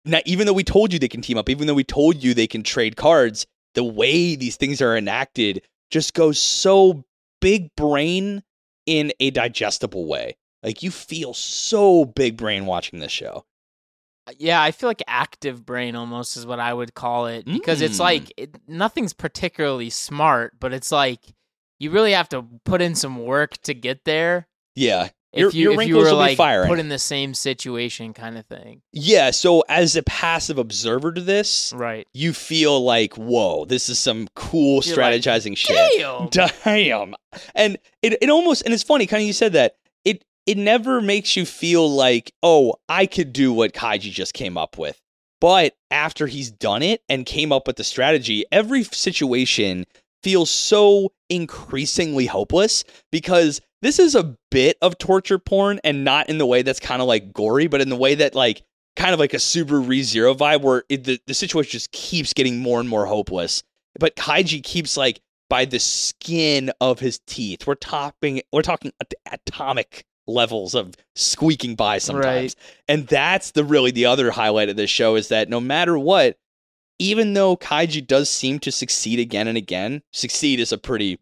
[0.05, 2.35] not, even though we told you they can team up, even though we told you
[2.35, 7.05] they can trade cards, the way these things are enacted just goes so
[7.41, 8.43] big brain
[8.87, 10.37] in a digestible way.
[10.63, 13.45] Like you feel so big brain watching this show.
[14.39, 17.97] Yeah, I feel like active brain almost is what I would call it because it's
[17.99, 18.01] Mm.
[18.01, 21.21] like it, nothing's particularly smart, but it's like
[21.79, 24.49] you really have to put in some work to get there.
[24.75, 25.11] Yeah.
[25.35, 26.69] If Your- you your if you wrinkles were will be like firing.
[26.69, 31.21] put in the same situation, kind of thing, Yeah, so as a passive observer to
[31.21, 32.07] this, right?
[32.15, 35.77] you feel like, whoa, this is some cool You're like, strategizing shit.
[35.99, 36.29] Damn.
[36.65, 37.15] Damn.
[37.55, 39.75] And it, it almost and it's funny, kind of you said that.
[40.05, 44.57] It it never makes you feel like, oh, I could do what Kaiji just came
[44.59, 45.01] up with.
[45.41, 49.85] But after he's done it and came up with the strategy, every situation
[50.23, 56.39] feels so increasingly hopeless because this is a bit of torture porn and not in
[56.39, 58.63] the way that's kind of like gory, but in the way that like
[58.97, 62.33] kind of like a Subaru Re Zero vibe where it, the, the situation just keeps
[62.33, 63.63] getting more and more hopeless.
[63.99, 65.21] But Kaiji keeps like
[65.51, 67.67] by the skin of his teeth.
[67.67, 72.57] We're topping we're talking at- atomic levels of squeaking by sometimes.
[72.89, 76.39] And that's the really the other highlight of this show is that no matter what,
[76.99, 81.19] even though Kaiji does seem to succeed again and again, succeed is a pretty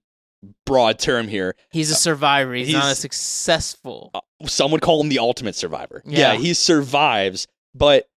[0.67, 1.55] broad term here.
[1.71, 2.55] He's a uh, survivor.
[2.55, 4.11] He's, not a he's- successful.
[4.15, 6.03] Uh, Some would call him the ultimate survivor.
[6.05, 6.33] Yeah.
[6.33, 8.09] yeah he survives, but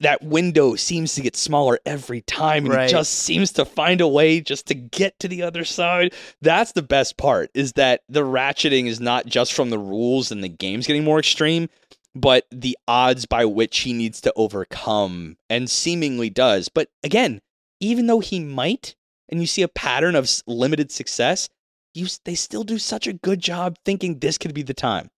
[0.00, 2.86] that window seems to get smaller every time and Right.
[2.86, 6.72] he just seems to find a way just to get to the other side that's
[6.72, 10.48] the best part is that the ratcheting is not just from the rules and the
[10.48, 11.68] game's getting more extreme
[12.16, 17.40] but the odds by which he needs to overcome and seemingly does but again
[17.78, 18.96] even though he might
[19.32, 21.48] and you see a pattern of limited success
[21.94, 25.10] you they still do such a good job thinking this could be the time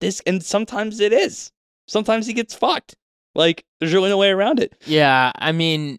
[0.00, 1.52] this and sometimes it is
[1.86, 2.96] sometimes he gets fucked
[3.36, 5.98] like there's really no way around it Yeah, I mean,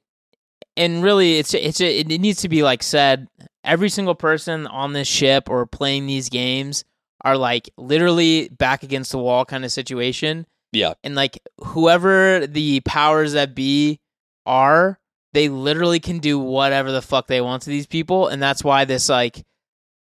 [0.75, 3.27] and really, it's it's it needs to be like said.
[3.63, 6.85] Every single person on this ship or playing these games
[7.23, 10.47] are like literally back against the wall kind of situation.
[10.71, 10.93] Yeah.
[11.03, 13.99] and like whoever the powers that be
[14.45, 14.99] are,
[15.33, 18.85] they literally can do whatever the fuck they want to these people, and that's why
[18.85, 19.45] this like.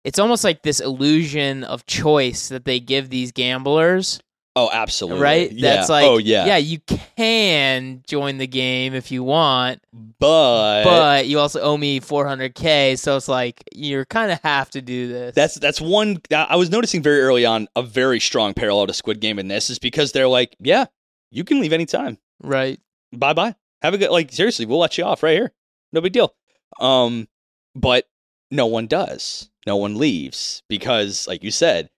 [0.04, 4.20] It's almost like this illusion of choice that they give these gamblers
[4.56, 5.52] oh absolutely right?
[5.52, 5.76] yeah.
[5.76, 6.80] That's like, oh yeah yeah, you
[7.18, 9.82] can join the game if you want,
[10.20, 14.82] but, but you also owe me 400k, so it's like you're kind of have to
[14.82, 15.36] do this.
[15.36, 18.94] that's that's one I I was noticing very early on a very strong parallel to
[18.94, 20.86] Squid Game in this is because they're like, yeah,
[21.32, 22.18] you can leave anytime.
[22.42, 22.80] right.
[23.12, 23.56] Bye bye.
[23.84, 25.52] Have a good like seriously, we'll let you off right here.
[25.92, 26.34] No big deal.
[26.80, 27.28] Um,
[27.76, 28.08] but
[28.50, 29.50] no one does.
[29.68, 31.90] No one leaves because, like you said,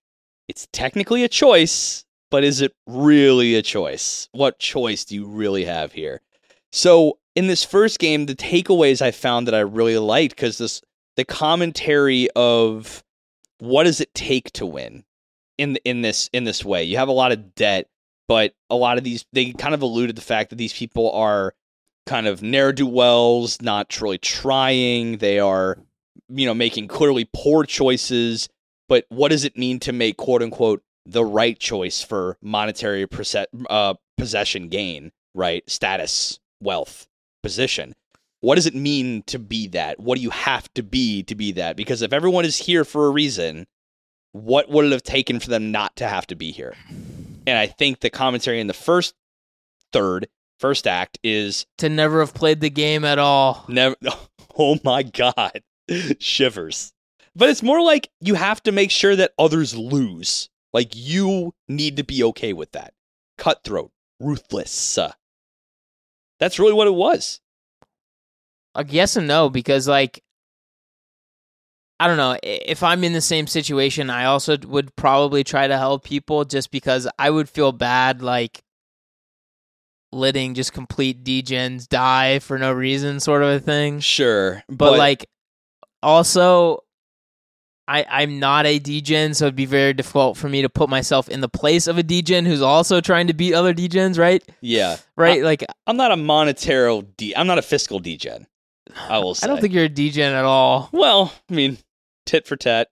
[0.48, 4.30] it's technically a choice, but is it really a choice?
[4.32, 6.22] What choice do you really have here?
[6.72, 10.82] So in this first game, the takeaways I found that I really liked because this
[11.16, 13.04] the commentary of
[13.60, 15.06] what does it take to win
[15.58, 16.84] in in this in this way.
[16.84, 17.88] You have a lot of debt,
[18.28, 21.54] but a lot of these they kind of alluded the fact that these people are
[22.06, 25.18] kind of ne'er do wells, not really trying.
[25.18, 25.78] They are,
[26.30, 28.50] you know, making clearly poor choices.
[28.88, 33.36] But what does it mean to make quote unquote the right choice for monetary perse-
[33.70, 35.68] uh, possession gain, right?
[35.70, 37.08] Status, wealth,
[37.44, 37.94] position.
[38.42, 40.00] What does it mean to be that?
[40.00, 41.76] What do you have to be to be that?
[41.76, 43.66] Because if everyone is here for a reason,
[44.34, 46.76] what would it have taken for them not to have to be here?
[47.48, 49.16] And I think the commentary in the first
[49.94, 50.28] third,
[50.60, 53.66] first act is To never have played the game at all.
[53.68, 53.96] never.
[54.58, 55.62] Oh my god,
[56.20, 56.94] shivers.
[57.36, 60.50] But it's more like you have to make sure that others lose.
[60.72, 62.94] Like you need to be okay with that.
[63.38, 63.92] Cutthroat,
[64.22, 64.98] ruthless.
[66.40, 67.42] That's really what it was.
[68.76, 70.22] Like yes and no because like
[72.00, 75.78] I don't know if I'm in the same situation, I also would probably try to
[75.78, 78.62] help people just because I would feel bad like
[80.16, 84.00] letting just complete degens die for no reason, sort of a thing.
[84.00, 85.26] Sure, but, like
[86.02, 86.80] also
[87.88, 91.30] I I'm not a degen, so it'd be very difficult for me to put myself
[91.30, 94.44] in the place of a degen who's also trying to beat other degens, right?
[94.62, 95.44] yeah, Right?
[95.44, 97.02] like I'm not a monetary.
[97.18, 98.48] De- I'm not a fiscal degen.
[99.10, 99.46] I will say.
[99.48, 100.90] I don't think you're a degen at all.
[100.92, 101.78] Well, I mean,
[102.26, 102.88] tit for tat,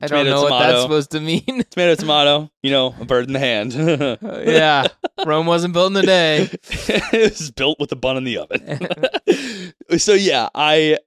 [0.00, 1.44] I don't Tomato, know what that's supposed to mean.
[1.70, 2.50] tomato, tomato.
[2.62, 3.72] You know, a bird in the hand.
[4.46, 4.86] yeah.
[5.26, 6.48] Rome wasn't built in a day.
[6.62, 9.98] it was built with a bun in the oven.
[9.98, 10.98] so yeah, I,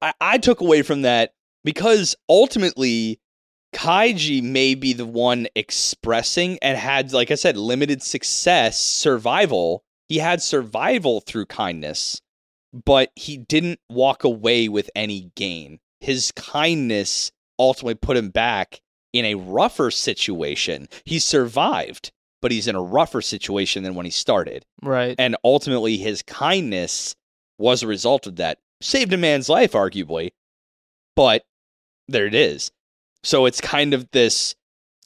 [0.00, 3.20] I I took away from that because ultimately
[3.74, 9.84] Kaiji may be the one expressing and had, like I said, limited success, survival.
[10.08, 12.22] He had survival through kindness,
[12.72, 15.80] but he didn't walk away with any gain.
[16.00, 18.80] His kindness ultimately put him back
[19.12, 20.88] in a rougher situation.
[21.04, 24.64] He survived, but he's in a rougher situation than when he started.
[24.82, 25.14] Right.
[25.18, 27.14] And ultimately, his kindness
[27.58, 28.58] was a result of that.
[28.80, 30.30] Saved a man's life, arguably,
[31.16, 31.44] but
[32.06, 32.70] there it is.
[33.24, 34.54] So it's kind of this.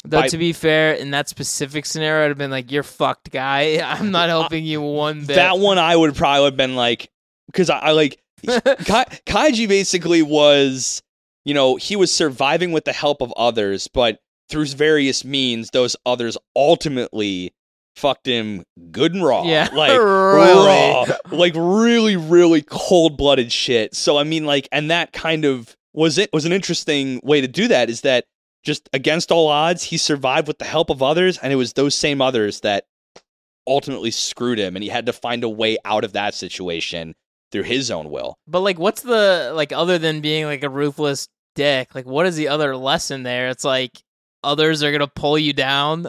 [0.04, 3.30] Though by- to be fair, in that specific scenario, I'd have been like, "You're fucked,
[3.30, 3.80] guy.
[3.84, 7.08] I'm not helping you one bit." That one I would probably have been like,
[7.46, 11.02] because I, I like Ka- Kaiji basically was,
[11.44, 15.96] you know, he was surviving with the help of others, but through various means, those
[16.06, 17.54] others ultimately
[17.96, 19.44] fucked him good and raw.
[19.44, 20.66] Yeah, like really.
[20.66, 23.94] raw, like really, really cold blooded shit.
[23.94, 27.48] So I mean, like, and that kind of was it was an interesting way to
[27.48, 27.90] do that.
[27.90, 28.24] Is that
[28.64, 31.94] just against all odds, he survived with the help of others, and it was those
[31.94, 32.84] same others that
[33.66, 37.14] ultimately screwed him, and he had to find a way out of that situation
[37.52, 38.38] through his own will.
[38.46, 41.94] But like, what's the like other than being like a ruthless dick?
[41.94, 43.48] Like, what is the other lesson there?
[43.48, 43.92] It's like
[44.42, 46.08] others are gonna pull you down.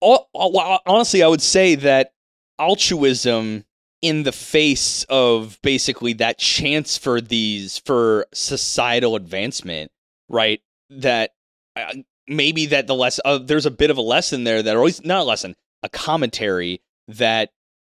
[0.00, 2.12] All- well, honestly, I would say that
[2.58, 3.64] altruism
[4.02, 9.90] in the face of basically that chance for these for societal advancement,
[10.28, 10.60] right?
[10.90, 11.30] That
[11.74, 11.94] uh,
[12.28, 14.84] maybe that the less uh, there's a bit of a lesson there that, or at
[14.84, 17.50] least not a lesson, a commentary that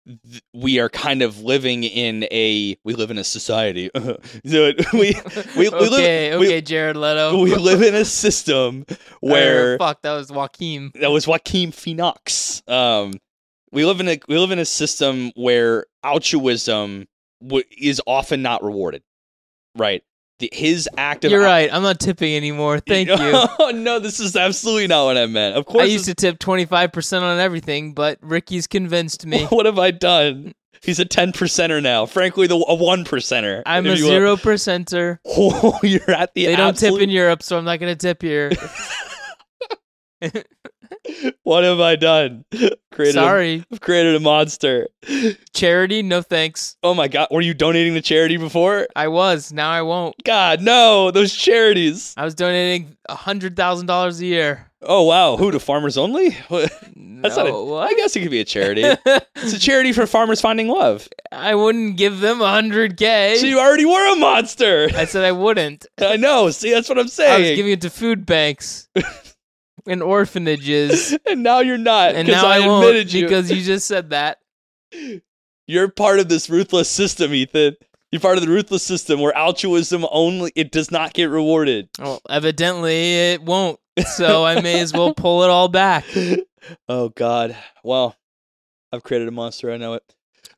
[0.08, 3.89] th- we are kind of living in a we live in a society.
[3.95, 5.16] so we we,
[5.58, 7.39] we okay, live we- okay, Jared Leto.
[7.41, 8.86] we live in a system
[9.22, 10.91] Or, where fuck, that was Joaquin.
[10.95, 12.62] that was Joaquin Phoenix.
[12.68, 13.14] Um,
[13.72, 17.08] we live in a we live in a system where altruism
[17.41, 19.04] w- is often not rewarded.
[19.78, 20.04] Right.
[20.52, 21.72] His act of You're right.
[21.72, 22.80] I'm not tipping anymore.
[22.80, 23.16] Thank you.
[23.18, 25.56] oh no, this is absolutely not what I meant.
[25.56, 29.46] Of course, I used to tip 25% on everything, but Ricky's convinced me.
[29.50, 30.54] what have I done?
[30.84, 32.08] He's a ten percenter now.
[32.08, 33.62] Frankly, the a one percenter.
[33.68, 34.12] I'm a if you will.
[34.12, 35.20] zero percenter.
[35.28, 36.54] Oh, you're at the end.
[36.54, 38.52] They don't tip in Europe, so I'm not going to tip here.
[41.44, 42.46] What have I done?
[42.92, 43.66] Created a- Sorry.
[43.72, 44.88] I've created a monster.
[45.54, 46.02] Charity?
[46.04, 46.78] No thanks.
[46.84, 48.88] Oh my god, were you donating to charity before?
[48.96, 49.52] I was.
[49.52, 50.16] Now I won't.
[50.24, 52.14] God, no, those charities.
[52.18, 54.68] I was donating $100,000 a year.
[54.84, 56.32] Oh wow, who to farmers only?
[56.48, 58.84] What- That's not a- No, I guess it could be a charity.
[58.86, 61.08] it's a charity for farmers finding love.
[61.32, 63.38] I wouldn't give them 100K.
[63.38, 64.89] So you already were a monster.
[64.96, 65.86] I said I wouldn't.
[66.02, 66.50] I know.
[66.52, 67.32] See, that's what I'm saying.
[67.34, 68.88] I was giving it to food banks
[69.88, 71.18] and orphanages.
[71.30, 73.26] and now you're not And because now I, I, won't admitted you.
[73.26, 74.40] because you just said that.
[75.68, 77.78] You're part of this ruthless system, Ethan.
[78.12, 81.88] You're part of the ruthless system where altruism only it does not get rewarded.
[81.98, 83.80] Well, evidently it won't.
[84.06, 86.04] So I may as well pull it all back.
[86.90, 87.56] oh God.
[87.86, 88.18] Well,
[88.92, 89.72] I've created a monster.
[89.72, 90.04] I know it.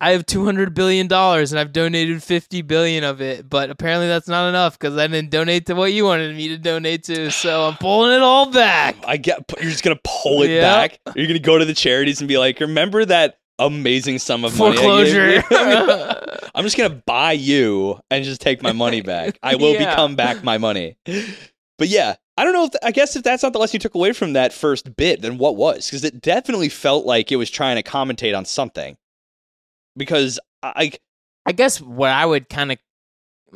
[0.03, 4.07] I have two hundred billion dollars and I've donated fifty billion of it, but apparently
[4.07, 7.31] that's not enough because I didn't donate to what you wanted me to donate to.
[7.31, 8.97] So I'm pulling it all back.
[9.05, 9.39] I get.
[9.61, 10.61] You're just gonna pull it Yep.
[10.61, 10.99] back.
[11.15, 14.75] You're gonna go to the charities and be like, "Remember that amazing sum of money
[14.75, 15.41] Foreclosure.
[16.55, 19.37] I'm just gonna buy you and just take my money back.
[19.41, 19.89] I will Yeah.
[19.89, 20.97] become back my money.
[21.77, 22.65] But yeah, I don't know.
[22.65, 25.21] If I guess if that's not the lesson you took away from that first bit,
[25.21, 25.85] then what was?
[25.87, 28.97] Because it definitely felt like it was trying to commentate on something.
[29.95, 30.93] Because I,
[31.45, 32.77] I guess what I would kind of,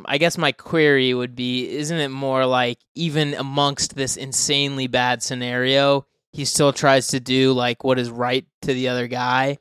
[0.05, 5.23] I guess my query would be, isn't it more like even amongst this insanely bad
[5.23, 9.57] scenario, he still tries to do like what is right to the other guy?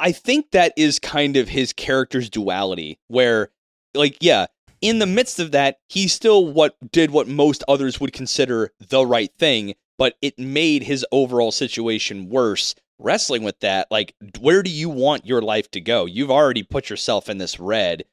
[0.00, 3.50] I think that is kind of his character's duality, where,
[3.94, 4.46] like, yeah,
[4.80, 9.04] in the midst of that, he still what did what most others would consider the
[9.04, 12.76] right thing, but it made his overall situation worse.
[12.98, 16.04] Wrestling with that, like, where do you want your life to go?
[16.06, 18.04] You've already put yourself in this red.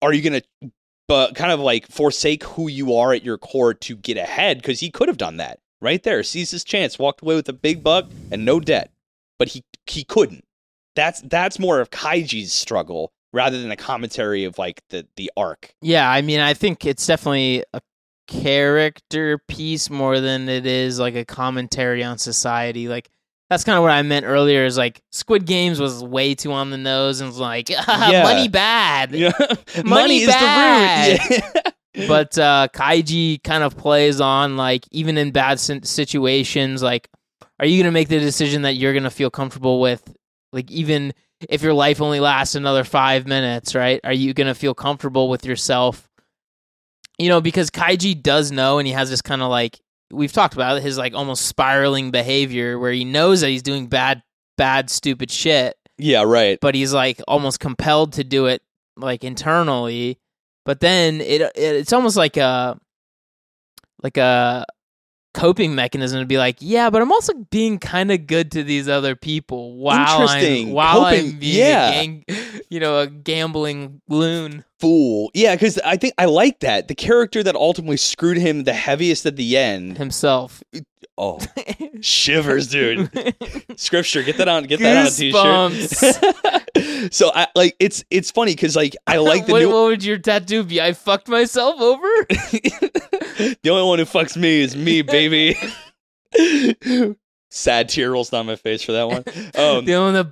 [0.00, 0.42] Are you gonna,
[1.08, 4.58] but kind of like forsake who you are at your core to get ahead?
[4.58, 7.52] Because he could have done that right there, seized his chance, walked away with a
[7.52, 8.92] big buck and no debt,
[9.38, 10.44] but he he couldn't
[10.94, 15.74] that's that's more of Kaiji's struggle rather than a commentary of like the the arc.
[15.80, 17.80] Yeah, I mean, I think it's definitely a
[18.26, 22.88] character piece more than it is like a commentary on society.
[22.88, 23.10] Like
[23.50, 24.64] that's kind of what I meant earlier.
[24.64, 28.22] Is like Squid Games was way too on the nose and was like ah, Yeah.
[28.22, 29.12] money bad.
[29.12, 29.32] Yeah.
[29.84, 31.18] Money is bad.
[31.20, 31.64] the root.
[31.96, 32.08] Yeah.
[32.08, 37.08] but uh, Kaiji kind of plays on like even in bad situations, like
[37.60, 40.02] are you gonna make the decision that you're gonna feel comfortable with?
[40.52, 41.12] Like even
[41.48, 44.00] if your life only lasts another five minutes, right?
[44.02, 46.08] Are you gonna feel comfortable with yourself?
[47.18, 49.78] You know, because Kaiji does know, and he has this kind of like
[50.10, 53.86] we've talked about it, his like almost spiraling behavior where he knows that he's doing
[53.86, 54.22] bad,
[54.56, 56.58] bad, stupid shit, yeah, right.
[56.60, 58.62] but he's like almost compelled to do it
[58.96, 60.18] like internally
[60.64, 62.78] but then it, it it's almost like a
[64.02, 64.64] like a
[65.34, 68.88] coping mechanism to be like yeah but i'm also being kind of good to these
[68.88, 70.68] other people while Interesting.
[70.68, 71.88] i'm while Coping- i'm being yeah.
[71.88, 72.24] a gang,
[72.70, 75.30] you know a gambling loon Fool.
[75.32, 76.88] Yeah, because I think I like that.
[76.88, 79.96] The character that ultimately screwed him the heaviest at the end.
[79.96, 80.62] himself
[81.16, 81.40] Oh,
[82.00, 83.10] shivers, dude.
[83.76, 84.64] Scripture, get that on.
[84.64, 87.10] Get that on a t-shirt.
[87.14, 89.70] so I like it's it's funny because like I like the what, new.
[89.70, 94.62] what would your tattoo be i fucked myself over the only one who fucks me
[94.62, 95.56] is me, baby.
[97.50, 99.24] Sad tear rolls down my face for that one.
[99.56, 100.26] Um, the only one that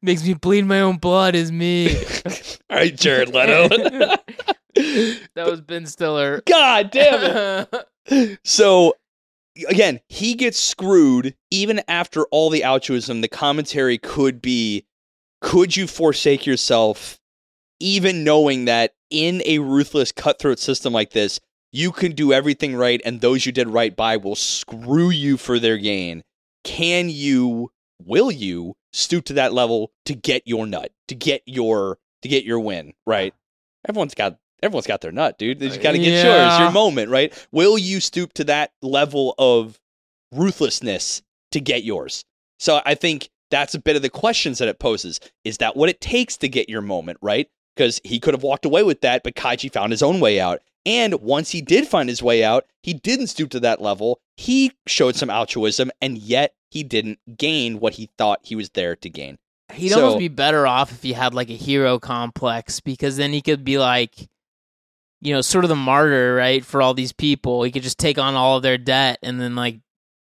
[0.00, 1.96] makes me bleed my own blood is me
[2.70, 3.68] all right, Jared Leto.
[5.34, 8.38] that was ben stiller God damn it.
[8.44, 8.94] So
[9.68, 13.20] again, he gets screwed even after all the altruism.
[13.20, 14.86] The commentary could be
[15.40, 17.18] could you forsake yourself
[17.80, 21.40] even knowing that in a ruthless cutthroat system like this,
[21.72, 25.58] you can do everything right and those you did right by will screw you for
[25.58, 26.22] their gain.
[26.64, 27.72] Can you
[28.04, 32.44] will you stoop to that level to get your nut, to get your to get
[32.44, 33.34] your win, right?
[33.88, 35.58] Everyone's got everyone's got their nut, dude.
[35.58, 37.32] They just got to get yours, your moment, right?
[37.52, 39.78] Will you stoop to that level of
[40.32, 42.24] ruthlessness to get yours?
[42.58, 45.20] So I think that's a bit of the questions that it poses.
[45.44, 47.48] Is that what it takes to get your moment, right?
[47.76, 50.60] Because he could have walked away with that, but Kaiji found his own way out.
[50.84, 54.20] And once he did find his way out, he didn't stoop to that level.
[54.36, 58.96] He showed some altruism, and yet he didn't gain what he thought he was there
[58.96, 59.38] to gain.
[59.72, 63.32] He'd So- almost be better off if he had like a hero complex because then
[63.32, 64.28] he could be like,
[65.22, 67.62] you know, sort of the martyr, right, for all these people.
[67.62, 69.78] He could just take on all of their debt and then like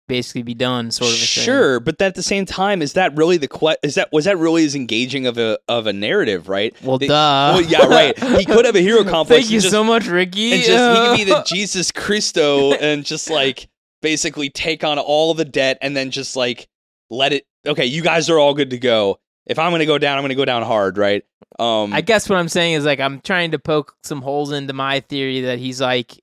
[0.08, 1.16] basically be done, sort of.
[1.16, 1.44] A thing.
[1.46, 4.38] Sure, but at the same time, is that really the que- is that was that
[4.38, 6.76] really as engaging of a of a narrative, right?
[6.84, 7.52] Well, The- duh.
[7.56, 8.18] well, yeah, right.
[8.40, 9.42] He could have a hero complex.
[9.44, 10.54] Thank you just- so much, Ricky.
[10.54, 13.70] and just he could be the Jesus Christo and just like
[14.02, 16.68] basically take on all the debt and then just like
[17.10, 19.20] let it okay you guys are all good to go
[19.50, 21.24] if i'm gonna go down i'm gonna go down hard right
[21.60, 24.72] um I guess what I'm saying is like I'm trying to poke some holes into
[24.72, 26.18] my theory that he's like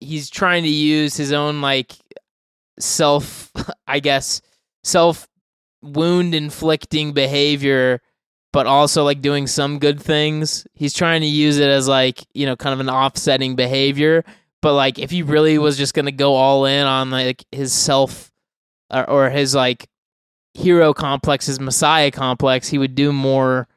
[0.00, 1.92] he's trying to use his own like
[2.78, 3.52] self
[3.86, 4.40] I guess
[4.84, 5.28] self
[5.82, 8.00] wound inflicting behavior
[8.54, 10.64] but also like doing some good things.
[10.74, 14.24] He's trying to use it as like, you know, kind of an offsetting behavior,
[14.62, 17.72] but like if he really was just going to go all in on like his
[17.72, 18.30] self
[18.92, 19.88] or, or his like
[20.54, 23.68] hero complex, his messiah complex, he would do more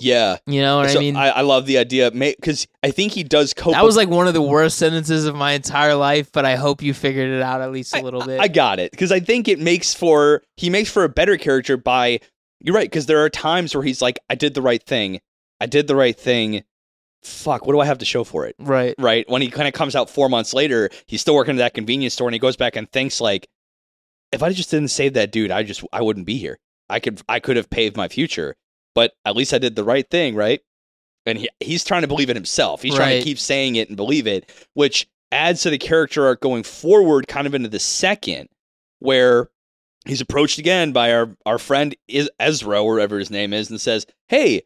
[0.00, 1.16] yeah you know what so I mean?
[1.16, 4.28] I, I love the idea because i think he does cope that was like one
[4.28, 7.62] of the worst sentences of my entire life, but I hope you figured it out
[7.62, 8.40] at least a little bit.
[8.40, 11.76] I got it because I think it makes for he makes for a better character
[11.76, 12.20] by
[12.60, 15.20] you're right because there are times where he's like I did the right thing
[15.60, 16.62] I did the right thing
[17.22, 18.94] fuck what do I have to show for it right.
[18.98, 19.28] right?
[19.28, 22.14] When he kind of comes out four months later, he's still working at that convenience
[22.14, 23.48] store, and he goes back and thinks like,
[24.32, 26.58] if I just didn't save that dude, I just I wouldn't be here.
[26.88, 28.56] I could I could have paved my future,
[28.94, 30.60] but at least I did the right thing, right?
[31.26, 32.82] And he he's trying to believe it himself.
[32.82, 36.40] He's trying to keep saying it and believe it, which adds to the character arc
[36.40, 38.48] going forward, kind of into the second,
[39.00, 39.50] where
[40.06, 44.06] he's approached again by our our friend is Ezra, wherever his name is, and says,
[44.28, 44.62] "Hey."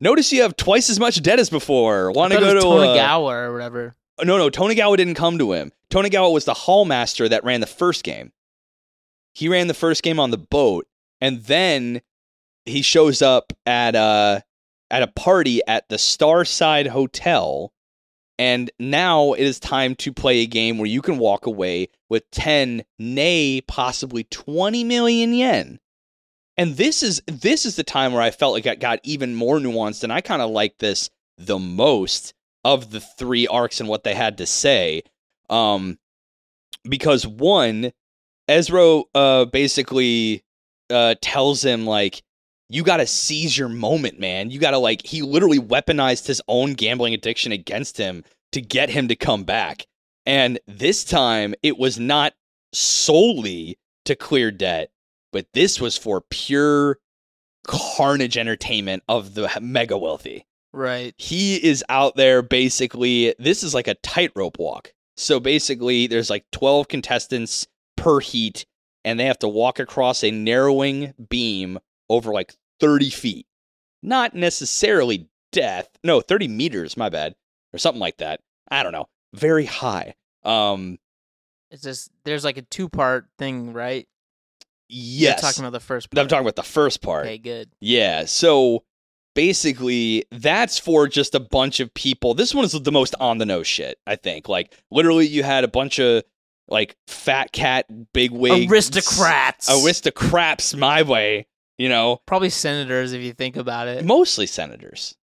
[0.00, 2.10] Notice you have twice as much debt as before.
[2.10, 3.96] Want to go to was uh, Tonegawa or whatever.
[4.22, 5.72] no, no, Tony Tonegawa didn't come to him.
[5.88, 8.32] Tony Tonegawa was the hall master that ran the first game.
[9.34, 10.86] He ran the first game on the boat,
[11.20, 12.00] and then
[12.64, 14.44] he shows up at a
[14.90, 17.72] at a party at the Starside Hotel,
[18.38, 22.30] and now it is time to play a game where you can walk away with
[22.30, 25.80] ten, nay, possibly twenty million yen.
[26.56, 29.58] And this is this is the time where I felt like it got even more
[29.58, 34.04] nuanced, and I kind of like this the most of the three arcs and what
[34.04, 35.02] they had to say.
[35.50, 35.98] Um,
[36.88, 37.92] because one,
[38.48, 40.44] Ezra uh, basically
[40.90, 42.22] uh, tells him like,
[42.68, 44.50] "You got to seize your moment, man.
[44.50, 48.90] You got to like." He literally weaponized his own gambling addiction against him to get
[48.90, 49.86] him to come back.
[50.26, 52.34] And this time, it was not
[52.72, 54.90] solely to clear debt,
[55.32, 56.98] but this was for pure
[57.66, 61.14] carnage entertainment of the mega wealthy Right.
[61.16, 66.44] he is out there basically this is like a tightrope walk so basically there's like
[66.52, 67.66] 12 contestants
[68.04, 68.66] per heat
[69.04, 71.78] and they have to walk across a narrowing beam
[72.08, 73.46] over like 30 feet
[74.02, 77.34] not necessarily death no 30 meters my bad
[77.72, 78.40] or something like that
[78.70, 80.98] i don't know very high um
[81.70, 84.06] It's just there's like a two part thing, right?
[84.88, 86.20] yes You're talking about the first part.
[86.22, 87.70] i'm talking about the first part Okay, good.
[87.80, 88.26] Yeah.
[88.26, 88.84] So
[89.34, 92.34] basically, that's for just a bunch of people.
[92.34, 94.48] This one is the most on the nose shit, I think.
[94.48, 96.22] Like, literally, you had a bunch of
[96.68, 99.68] like fat cat, big wig Aristocrats.
[99.84, 101.46] aristocrats, my way,
[101.78, 104.04] you know, Probably senators if you think about it.
[104.04, 105.14] mostly senators,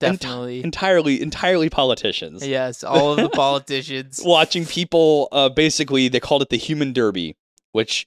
[0.00, 0.62] Definitely.
[0.62, 2.46] entirely, entirely politicians.
[2.46, 4.20] yes, all of the politicians.
[4.24, 7.36] Watching people, uh, basically, they called it the human derby,
[7.72, 8.06] which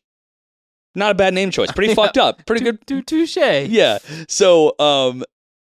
[0.96, 1.72] not a bad name choice.
[1.72, 1.96] Pretty Yeah.
[1.96, 2.46] fucked up.
[2.46, 3.38] Pretty good Tou- touche.
[3.38, 3.98] yeah.
[4.28, 5.24] So, um,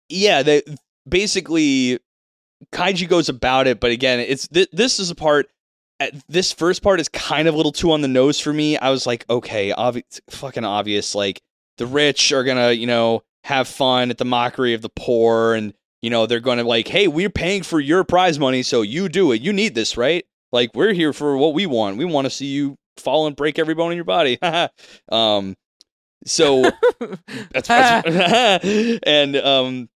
[0.09, 0.63] yeah, they
[1.09, 1.99] basically
[2.73, 5.49] Kaiji goes about it, but again, it's th- this is a part.
[6.29, 8.77] This first part is kind of a little too on the nose for me.
[8.77, 11.15] I was like, okay, obvi- fucking obvious.
[11.15, 11.43] Like
[11.79, 15.73] the rich are gonna, you know, have fun at the mockery of the poor, and
[16.03, 19.33] you know they're gonna like, hey, we're paying for your prize money, so you do
[19.33, 19.41] it.
[19.41, 20.25] You need this, right?
[20.53, 21.97] Like we're here for what we want.
[21.97, 24.39] We want to see you fall and break every bone in your body.
[25.11, 25.57] um,
[26.25, 26.63] so
[27.51, 29.89] that's, that's and um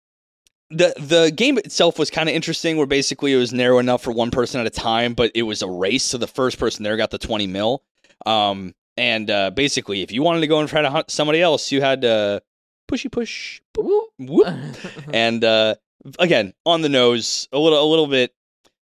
[0.70, 4.12] the the game itself was kind of interesting where basically it was narrow enough for
[4.12, 6.96] one person at a time but it was a race so the first person there
[6.96, 7.82] got the 20 mil
[8.26, 11.72] um and uh basically if you wanted to go and try to hunt somebody else
[11.72, 12.42] you had to
[12.90, 14.46] pushy push whoop
[15.12, 15.74] and uh
[16.18, 18.32] again on the nose a little a little bit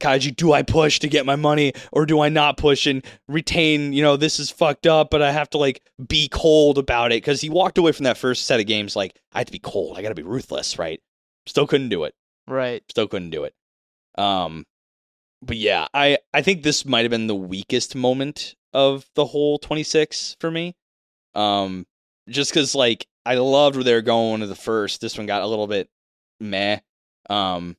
[0.01, 3.93] Kaiji, do I push to get my money or do I not push and retain,
[3.93, 7.23] you know, this is fucked up, but I have to like be cold about it
[7.23, 9.61] because he walked away from that first set of games like I have to be
[9.61, 9.97] cold.
[9.97, 11.01] I got to be ruthless, right?
[11.47, 12.14] Still couldn't do it.
[12.47, 12.82] Right.
[12.90, 13.55] Still couldn't do it.
[14.16, 14.66] Um,
[15.43, 19.59] but yeah, I I think this might have been the weakest moment of the whole
[19.59, 20.76] 26 for me.
[21.34, 21.86] Um,
[22.28, 25.01] just because like I loved where they were going to the first.
[25.01, 25.88] This one got a little bit
[26.40, 26.78] meh.
[27.30, 27.76] Um,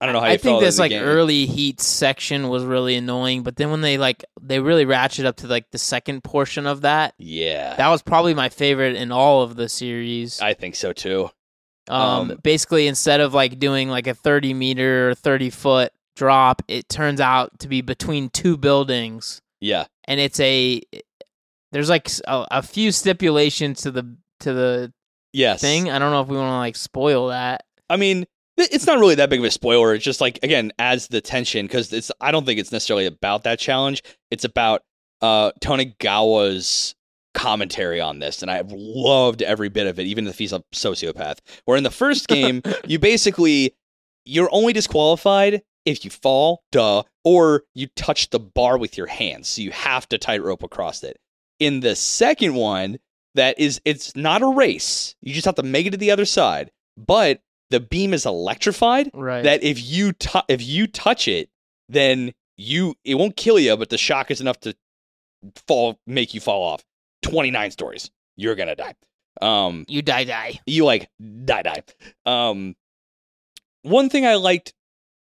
[0.00, 1.02] I don't know how you I think this like game.
[1.02, 5.36] early heat section was really annoying, but then when they like they really ratchet up
[5.38, 9.42] to like the second portion of that, Yeah, that was probably my favorite in all
[9.42, 10.40] of the series.
[10.40, 11.30] I think so too.
[11.90, 16.62] Um, Um, basically, instead of like doing like a 30 meter or 30 foot drop,
[16.68, 20.80] it turns out to be between two buildings, Yeah, and it's a
[21.72, 24.92] there's like a few stipulations to the to the
[25.32, 25.60] yes.
[25.60, 25.90] thing.
[25.90, 27.64] I don't know if we want to like spoil that.
[27.88, 28.26] I mean,
[28.56, 29.94] it's not really that big of a spoiler.
[29.94, 32.10] It's just like again adds the tension because it's.
[32.20, 34.02] I don't think it's necessarily about that challenge.
[34.30, 34.82] It's about
[35.22, 36.94] uh Tonegawa's
[37.34, 41.38] commentary on this, and I've loved every bit of it, even if he's a sociopath.
[41.64, 43.74] Where in the first game, you basically
[44.24, 49.48] you're only disqualified if you fall, duh, or you touch the bar with your hands,
[49.48, 51.18] so you have to tightrope across it.
[51.58, 52.98] In the second one,
[53.34, 55.14] that is, it's not a race.
[55.22, 59.10] You just have to make it to the other side, but the beam is electrified
[59.14, 59.42] Right.
[59.44, 61.48] that if you tou if you touch it,
[61.88, 64.74] then you it won't kill you, but the shock is enough to
[65.66, 66.82] fall make you fall off.
[67.22, 68.94] Twenty nine stories, you're gonna die.
[69.40, 70.60] Um, you die die.
[70.66, 71.08] you like
[71.44, 71.82] die die.
[72.26, 72.74] Um,
[73.82, 74.74] one thing I liked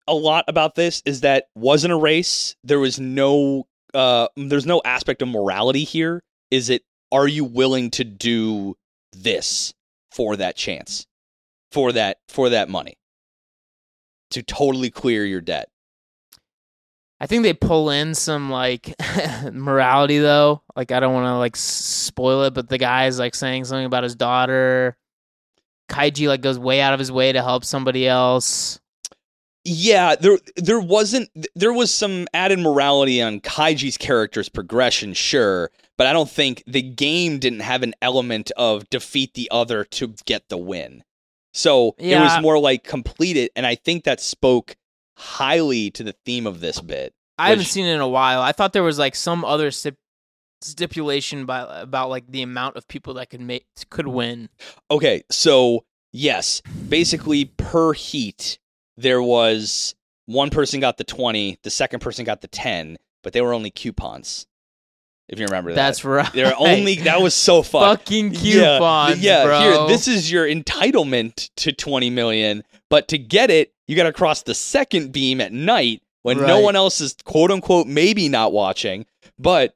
[0.07, 2.55] a lot about this is that wasn't a race.
[2.63, 6.21] There was no uh, there's no aspect of morality here.
[6.51, 6.83] Is it?
[7.11, 8.75] Are you willing to do
[9.13, 9.73] this
[10.11, 11.05] for that chance,
[11.71, 12.97] for that for that money,
[14.31, 15.69] to totally clear your debt?
[17.19, 18.93] I think they pull in some like
[19.51, 20.61] morality though.
[20.75, 24.03] Like I don't want to like spoil it, but the guy's like saying something about
[24.03, 24.97] his daughter.
[25.89, 28.79] Kaiji like goes way out of his way to help somebody else.
[29.63, 36.07] Yeah, there there wasn't there was some added morality on Kaiji's character's progression, sure, but
[36.07, 40.47] I don't think the game didn't have an element of defeat the other to get
[40.49, 41.03] the win.
[41.53, 44.77] So it was more like complete it, and I think that spoke
[45.17, 47.13] highly to the theme of this bit.
[47.39, 48.41] I haven't seen it in a while.
[48.41, 49.97] I thought there was like some other stip-
[50.61, 54.49] stipulation by about like the amount of people that could make could win.
[54.89, 58.57] Okay, so yes, basically per heat,
[58.97, 59.95] there was
[60.25, 63.69] one person got the 20, the second person got the 10, but they were only
[63.71, 64.47] coupons.
[65.29, 65.75] If you remember that.
[65.75, 66.31] That's right.
[66.33, 67.97] They're only that was so fun.
[67.97, 69.59] fucking Yeah, coupons, yeah, bro.
[69.59, 74.13] here, this is your entitlement to 20 million, but to get it, you got to
[74.13, 78.51] cross the second beam at night when no one else is quote unquote maybe not
[78.51, 79.05] watching,
[79.39, 79.75] but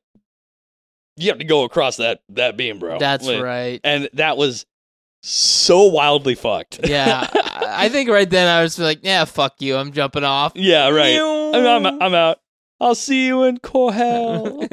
[1.17, 2.99] you have to go across that that beam, bro.
[2.99, 3.81] That's Like, right.
[3.83, 4.65] And that was
[5.23, 6.79] so wildly fucked.
[6.87, 10.53] Yeah, I think right then I was like, yeah, fuck you, I'm jumping off.
[10.55, 11.17] yeah, right.
[11.19, 12.39] I'm, I'm, I'm out.
[12.79, 14.63] I'll see you in Kohel.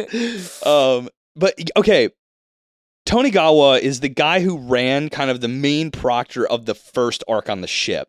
[0.66, 2.08] um, but okay,
[3.06, 7.48] Tonegawa is the guy who ran kind of the main proctor of the first arc
[7.50, 8.08] on the ship.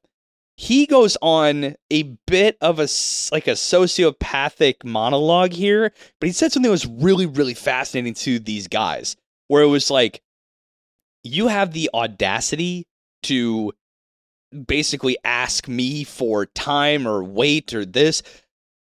[0.61, 2.87] He goes on a bit of a
[3.31, 8.39] like a sociopathic monologue here, but he said something that was really really fascinating to
[8.39, 9.15] these guys,
[9.47, 10.21] where it was like,
[11.23, 12.87] you have the audacity
[13.23, 13.71] to
[14.67, 18.21] basically ask me for time or wait or this.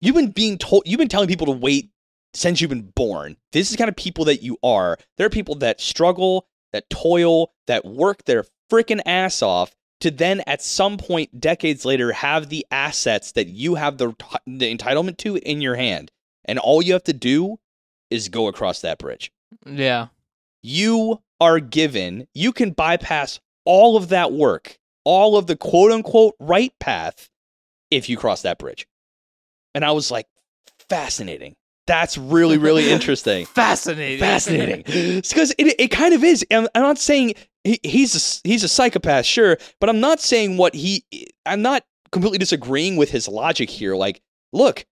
[0.00, 1.90] You've been being told, you've been telling people to wait
[2.32, 3.36] since you've been born.
[3.52, 4.96] This is kind of people that you are.
[5.18, 10.42] There are people that struggle, that toil, that work their freaking ass off to then
[10.46, 14.08] at some point decades later have the assets that you have the,
[14.46, 16.10] the entitlement to in your hand.
[16.44, 17.58] And all you have to do
[18.10, 19.30] is go across that bridge
[19.66, 20.08] yeah,
[20.62, 26.34] you are given, you can bypass all of that work, all of the quote unquote
[26.38, 27.28] right path
[27.90, 28.86] if you cross that bridge.
[29.74, 30.26] And I was like,
[30.88, 31.56] fascinating.
[31.86, 33.46] That's really, really interesting.
[33.46, 34.82] fascinating, fascinating.
[34.82, 36.44] Because it, it kind of is.
[36.50, 37.34] I'm, I'm not saying
[37.64, 41.04] he, he's a, he's a psychopath, sure, but I'm not saying what he.
[41.44, 43.94] I'm not completely disagreeing with his logic here.
[43.94, 44.20] Like,
[44.52, 44.86] look,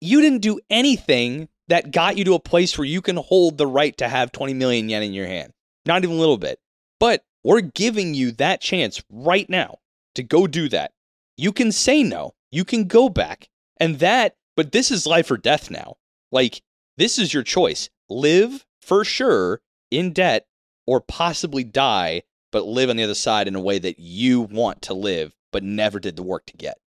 [0.00, 3.66] you didn't do anything that got you to a place where you can hold the
[3.66, 5.52] right to have 20 million yen in your hand.
[5.86, 6.58] Not even a little bit.
[6.98, 9.78] But we're giving you that chance right now
[10.14, 10.92] to go do that.
[11.36, 12.34] You can say no.
[12.50, 13.48] You can go back.
[13.78, 15.96] And that, but this is life or death now.
[16.32, 16.62] Like,
[16.98, 17.88] this is your choice.
[18.08, 19.60] Live for sure
[19.90, 20.46] in debt
[20.90, 24.82] or possibly die, but live on the other side in a way that you want
[24.82, 26.78] to live, but never did the work to get.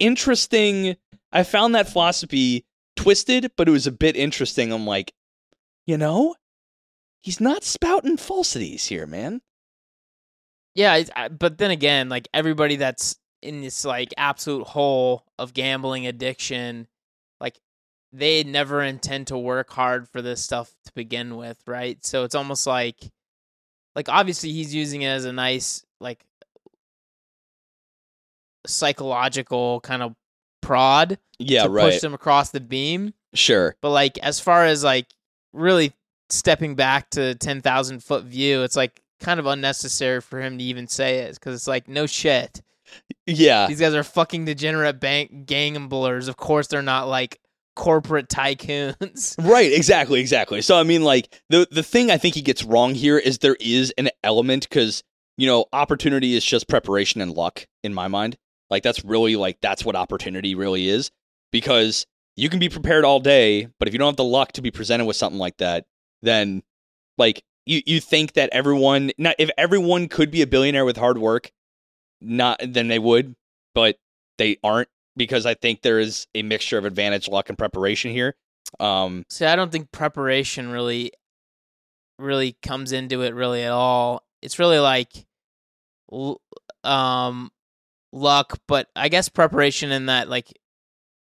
[0.00, 0.96] interesting.
[1.32, 2.64] I found that philosophy
[2.96, 4.72] twisted, but it was a bit interesting.
[4.72, 5.12] I'm like,
[5.86, 6.34] you know,
[7.20, 9.40] he's not spouting falsities here, man.
[10.74, 15.52] Yeah, I- uh, but then again, like everybody that's in this like absolute hole of
[15.54, 16.88] gambling addiction,
[18.16, 22.02] they never intend to work hard for this stuff to begin with, right?
[22.04, 22.96] So it's almost like
[23.96, 26.24] like obviously he's using it as a nice like
[28.66, 30.14] psychological kind of
[30.62, 31.84] prod Yeah, to right.
[31.90, 33.14] push them across the beam.
[33.34, 33.74] Sure.
[33.80, 35.06] But like as far as like
[35.52, 35.92] really
[36.30, 40.64] stepping back to ten thousand foot view, it's like kind of unnecessary for him to
[40.64, 42.62] even say it because it's like no shit.
[43.26, 43.66] Yeah.
[43.66, 46.28] These guys are fucking degenerate bank gamblers.
[46.28, 47.40] Of course they're not like
[47.74, 49.34] corporate tycoons.
[49.44, 50.62] Right, exactly, exactly.
[50.62, 53.56] So I mean like the the thing I think he gets wrong here is there
[53.60, 55.02] is an element cuz
[55.36, 58.36] you know, opportunity is just preparation and luck in my mind.
[58.70, 61.10] Like that's really like that's what opportunity really is
[61.52, 62.06] because
[62.36, 64.70] you can be prepared all day, but if you don't have the luck to be
[64.70, 65.86] presented with something like that,
[66.22, 66.62] then
[67.18, 71.18] like you you think that everyone not if everyone could be a billionaire with hard
[71.18, 71.52] work,
[72.20, 73.34] not then they would,
[73.74, 73.96] but
[74.38, 78.34] they aren't because I think there is a mixture of advantage, luck, and preparation here.
[78.80, 81.12] Um, See, I don't think preparation really
[82.18, 84.22] really comes into it really at all.
[84.42, 85.10] It's really like
[86.84, 87.50] um
[88.12, 90.52] luck, but I guess preparation in that like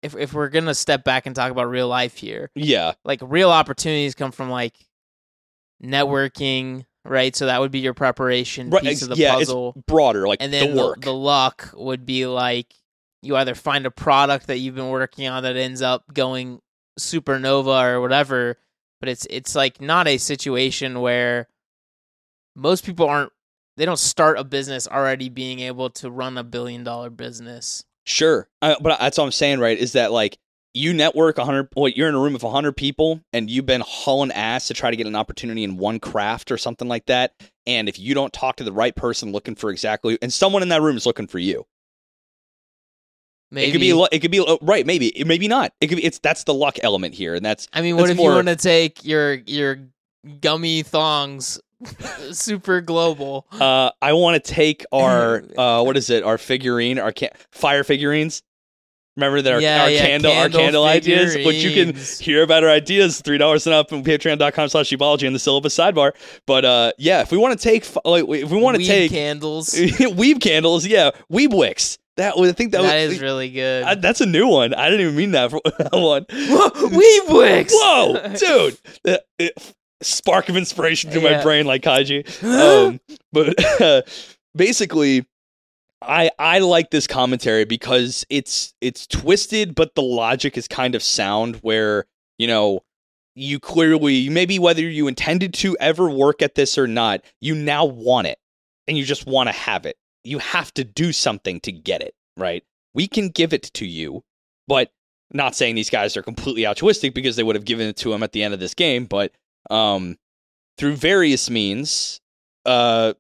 [0.04, 3.20] if if we're going to step back and talk about real life here, yeah, like
[3.24, 4.76] real opportunities come from like
[5.84, 7.36] networking, right?
[7.36, 9.76] So that would be your preparation Right, piece of the yeah, it's puzzle.
[9.88, 12.74] broader, like And then the the, the luck would be like
[13.22, 16.62] you either find a product that you've been working on that ends up going
[17.00, 18.58] supernova or whatever,
[19.00, 21.48] but it's it's like not a situation where
[22.56, 23.32] most people aren't
[23.78, 27.84] they don't start a business already being able to run a billion dollar business.
[28.06, 29.78] Sure, uh, but that's what I'm saying, right?
[29.78, 30.38] Is that like
[30.76, 31.70] you network 100?
[31.76, 34.92] Well, you're in a room with 100 people, and you've been hauling ass to try
[34.92, 37.34] to get an opportunity in one craft or something like that.
[37.66, 40.70] And if you don't talk to the right person looking for exactly, and someone in
[40.70, 41.66] that room is looking for you,
[43.56, 45.74] Maybe it could be, it could be uh, right, maybe, maybe not.
[45.80, 46.04] It could be.
[46.06, 48.50] It's that's the luck element here, and that's I mean, what if more- you want
[48.50, 49.80] to take your your
[50.42, 51.60] gummy thongs
[52.32, 53.48] super global?
[53.52, 56.24] Uh, I want to take our uh, what is it?
[56.24, 58.44] Our figurine, our ca- fire figurines.
[59.18, 62.44] Remember that our, Yeah, our yeah, candle, our candle candle ideas, which you can hear
[62.44, 66.12] about our ideas three dollars and up on patreon.com slash Ubology in the syllabus sidebar.
[66.46, 69.70] But uh, yeah, if we want to take like if we want to take candles.
[69.74, 71.98] weeb candles, yeah, weeb wicks.
[72.18, 73.84] That would I think that, that was, is really good.
[73.84, 74.74] I- that's a new one.
[74.74, 76.26] I didn't even mean that for that one.
[76.92, 77.74] Weed wicks.
[77.76, 78.78] Whoa, dude!
[79.06, 82.26] Uh, it- spark of inspiration to my brain, like Kaiji.
[82.46, 83.00] Um,
[83.34, 84.08] but
[84.56, 85.26] basically,
[86.02, 91.04] I I like this commentary because it's it's twisted, but the logic is kind of
[91.04, 91.58] sound.
[91.58, 92.06] Where
[92.38, 92.82] you know
[93.36, 97.86] you clearly maybe whether you intended to ever work at this or not, you now
[97.86, 98.38] want it,
[98.88, 99.98] and you just want to have it.
[100.26, 102.64] You have to do something to get it, right?
[102.94, 104.24] We can give it to you,
[104.68, 104.92] but
[105.32, 108.24] not saying these guys are completely altruistic because they would have given it to him
[108.24, 109.32] at the end of this game, but
[109.70, 110.18] um,
[110.78, 112.22] through various means,
[112.66, 113.14] uh,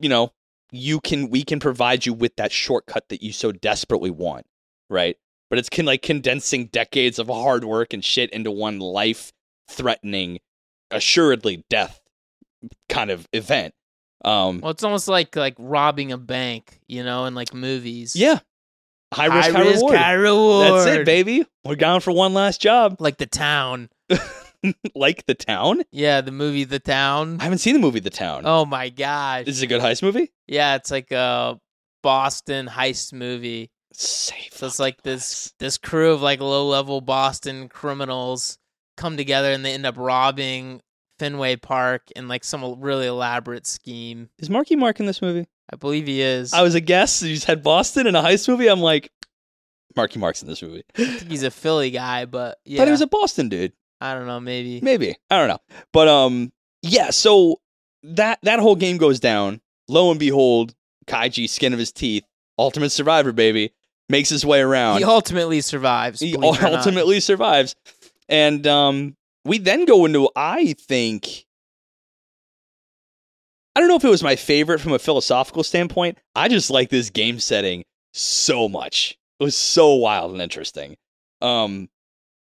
[0.00, 0.32] you know,
[0.70, 4.46] you can we can provide you with that shortcut that you so desperately want,
[4.90, 5.16] right?
[5.50, 9.32] But it's can like condensing decades of hard work and shit into one life
[9.68, 10.40] threatening,
[10.90, 12.00] assuredly death
[12.88, 13.74] kind of event.
[14.24, 18.16] Um, Well, it's almost like like robbing a bank, you know, in like movies.
[18.16, 18.40] yeah,
[19.12, 19.96] high risk, high, risk, reward.
[19.96, 20.66] high reward.
[20.72, 21.44] That's it, baby.
[21.64, 23.90] We're down for one last job, Like the town.
[24.94, 25.82] like the town.
[25.92, 27.36] Yeah, the movie The Town.
[27.40, 28.42] I haven't seen the movie The Town.
[28.44, 29.44] Oh my gosh.
[29.44, 30.32] This is a good heist movie.
[30.48, 31.60] Yeah, it's like a
[32.02, 33.70] Boston heist movie.
[33.92, 34.52] Safe.
[34.52, 38.58] So it's like this this crew of like low level Boston criminals
[38.96, 40.80] come together and they end up robbing
[41.18, 44.28] Fenway Park in like some really elaborate scheme.
[44.38, 45.46] Is Marky Mark in this movie?
[45.70, 46.52] I believe he is.
[46.52, 47.22] I was a guess.
[47.22, 48.68] You just had Boston in a heist movie.
[48.68, 49.10] I'm like,
[49.96, 50.84] Marky Mark's in this movie.
[50.94, 53.72] He's a Philly guy, but yeah, Thought he was a Boston dude.
[54.00, 54.80] I don't know, maybe.
[54.80, 55.58] Maybe I don't know,
[55.92, 56.52] but um,
[56.82, 57.10] yeah.
[57.10, 57.60] So
[58.04, 59.60] that that whole game goes down.
[59.88, 60.74] Lo and behold,
[61.06, 62.24] Kaiji, skin of his teeth,
[62.58, 63.72] ultimate survivor, baby,
[64.08, 64.98] makes his way around.
[64.98, 66.20] He ultimately survives.
[66.20, 66.74] He believe it or not.
[66.74, 67.74] ultimately survives,
[68.28, 69.16] and um,
[69.48, 71.44] we then go into I think.
[73.74, 76.18] I don't know if it was my favorite from a philosophical standpoint.
[76.34, 79.16] I just like this game setting so much.
[79.38, 80.96] It was so wild and interesting.
[81.40, 81.88] Um,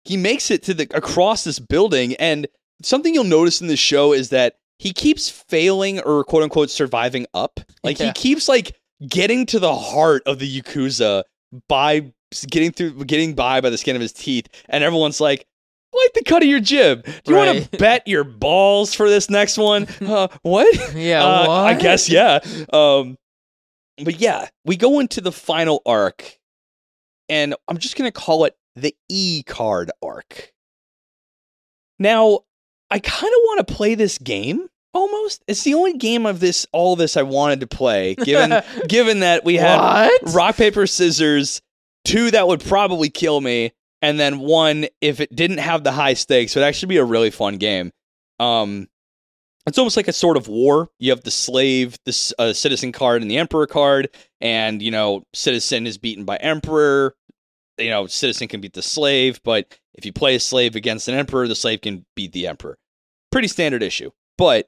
[0.04, 2.48] he makes it to the across this building, and
[2.82, 7.26] something you'll notice in the show is that he keeps failing or quote unquote surviving
[7.32, 7.60] up.
[7.84, 8.06] Like Yeah.
[8.06, 8.76] he keeps like
[9.06, 11.22] getting to the heart of the yakuza
[11.68, 12.12] by
[12.48, 15.46] getting through getting by by the skin of his teeth and everyone's like
[15.92, 17.04] like the cut of your jib.
[17.04, 19.86] Do you want to bet your balls for this next one?
[20.00, 20.94] Uh, what?
[20.94, 22.40] Yeah, Uh, I guess yeah.
[22.72, 23.16] Um,
[24.02, 26.38] but yeah, we go into the final arc,
[27.28, 30.52] and I'm just gonna call it the E card arc.
[31.98, 32.40] Now,
[32.90, 34.68] I kind of want to play this game.
[34.92, 38.14] Almost, it's the only game of this all this I wanted to play.
[38.24, 40.34] Given given that we had what?
[40.34, 41.60] rock paper scissors,
[42.04, 43.72] two that would probably kill me,
[44.02, 47.04] and then one if it didn't have the high stakes, it would actually be a
[47.04, 47.92] really fun game.
[48.38, 48.88] Um,
[49.66, 50.88] it's almost like a sort of war.
[50.98, 54.08] You have the slave, the uh, citizen card, and the emperor card,
[54.40, 57.14] and you know, citizen is beaten by emperor.
[57.78, 61.14] You know, citizen can beat the slave, but if you play a slave against an
[61.14, 62.78] emperor, the slave can beat the emperor.
[63.30, 64.66] Pretty standard issue, but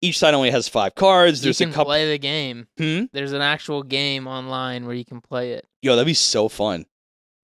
[0.00, 1.40] each side only has five cards.
[1.40, 1.86] You There's can a couple.
[1.86, 2.68] play the game.
[2.78, 3.04] Hmm?
[3.12, 5.66] There's an actual game online where you can play it.
[5.82, 6.84] Yo, that'd be so fun.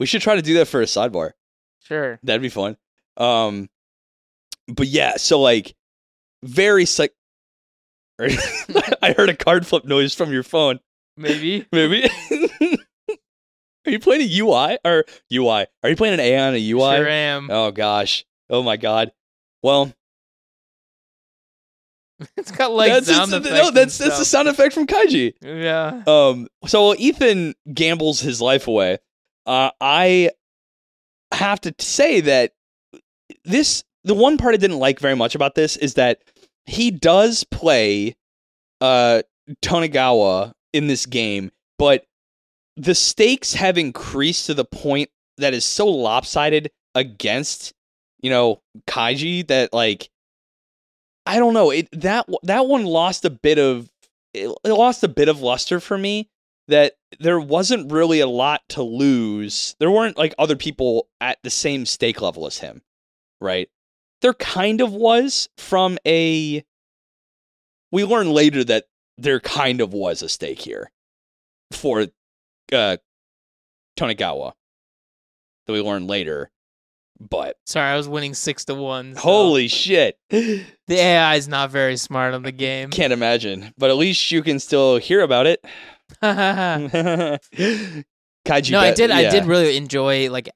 [0.01, 1.33] We should try to do that for a sidebar.
[1.83, 2.19] Sure.
[2.23, 2.79] That'd be fun.
[3.19, 3.69] Um,
[4.67, 5.77] but yeah, so like
[6.43, 7.13] very psych.
[8.19, 10.81] I heard a card flip noise from your phone.
[11.17, 11.67] Maybe.
[11.73, 12.09] Maybe.
[13.87, 15.67] Are you playing a UI or UI?
[15.83, 16.97] Are you playing an A on a UI?
[16.97, 17.51] Sure am.
[17.51, 18.25] Oh gosh.
[18.49, 19.13] Oh my god.
[19.63, 19.93] Well,
[22.37, 23.51] it's got like that's sound effects.
[23.51, 25.35] no, that's that's the sound effect from Kaiji.
[25.43, 26.03] Yeah.
[26.07, 28.99] Um, so Ethan gambles his life away.
[29.47, 30.31] Uh, I
[31.33, 32.53] have to say that
[33.45, 36.21] this the one part I didn't like very much about this is that
[36.67, 38.17] he does play
[38.81, 39.23] uh
[39.63, 42.05] Tonegawa in this game, but
[42.77, 47.73] the stakes have increased to the point that is so lopsided against
[48.23, 50.11] you know Kaiji that like
[51.27, 53.91] I don't know it that that one lost a bit of
[54.35, 56.29] it, it lost a bit of luster for me
[56.69, 59.75] that there wasn't really a lot to lose.
[59.79, 62.83] There weren't like other people at the same stake level as him,
[63.41, 63.69] right?
[64.23, 66.65] There kind of was from a.
[67.93, 68.85] We learn later that
[69.19, 70.93] there kind of was a stake here
[71.73, 72.07] for
[72.73, 72.97] uh,
[73.97, 74.53] Tonegawa
[75.67, 76.51] that we learn later.
[77.19, 79.15] But Sorry, I was winning six to one.
[79.15, 80.19] so holy shit.
[80.31, 82.91] The AI is not very smart on the game.
[82.91, 83.73] Can't imagine.
[83.79, 85.65] But at least you can still hear about it.
[86.23, 87.39] no,
[88.81, 89.11] I did.
[89.11, 90.49] I did really enjoy like,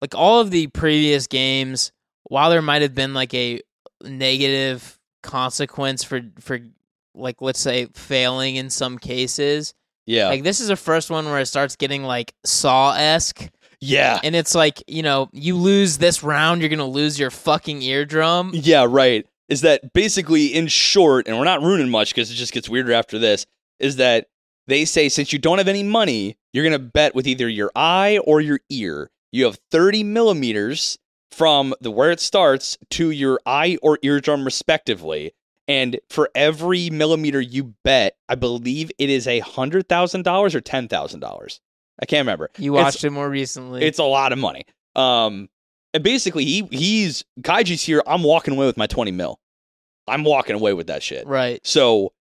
[0.00, 1.92] like all of the previous games.
[2.24, 3.60] While there might have been like a
[4.02, 6.60] negative consequence for for
[7.14, 9.72] like let's say failing in some cases,
[10.06, 10.28] Yeah.
[10.28, 13.48] like this is the first one where it starts getting like Saw esque,
[13.80, 14.20] yeah.
[14.22, 18.50] and it's like you know you lose this round, you're gonna lose your fucking eardrum.
[18.52, 19.26] Yeah, right.
[19.48, 22.92] Is that basically in short, and we're not ruining much because it just gets weirder
[22.92, 23.46] after this,
[23.80, 24.26] is that
[24.68, 27.70] they say since you don't have any money, you're going to bet with either your
[27.74, 29.10] eye or your ear.
[29.32, 30.98] You have 30 millimeters
[31.30, 35.32] from the where it starts to your eye or eardrum, respectively.
[35.66, 40.62] And for every millimeter you bet, I believe it is a hundred thousand dollars or
[40.62, 41.60] ten thousand dollars.
[42.00, 42.48] I can't remember.
[42.58, 43.82] You It's- watched it more recently.
[43.84, 44.64] It's a lot of money.
[44.96, 45.50] Um,
[45.92, 48.02] and basically, he he's Kaiji's here.
[48.06, 49.38] I'm walking away with my 20 mil.
[50.06, 51.26] I'm walking away with that shit.
[51.26, 51.60] right.
[51.66, 52.12] So,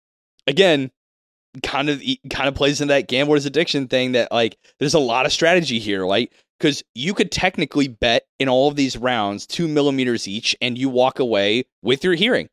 [0.49, 0.91] again,
[1.63, 5.27] kind of kind of plays into that gambler's addiction thing that like there's a lot
[5.27, 9.69] of strategy here, like because you could technically bet in all of these rounds two
[9.69, 12.49] millimeters each, and you walk away with your hearing.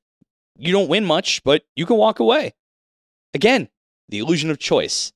[0.57, 2.53] You don't win much, but you can walk away.
[3.33, 3.69] Again,
[4.09, 5.11] the illusion of choice.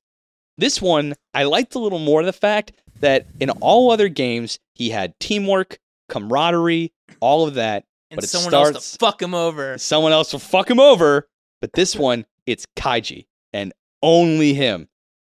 [0.58, 2.72] This one, I liked a little more the fact
[3.02, 5.78] that in all other games, he had teamwork,
[6.10, 7.84] camaraderie, all of that.
[8.10, 9.78] And But it someone else starts- to fuck him over.
[9.78, 11.28] Someone else will fuck him over,
[11.62, 14.88] but this one, it's Kaiji and only him.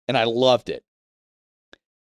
[0.07, 0.83] And I loved it.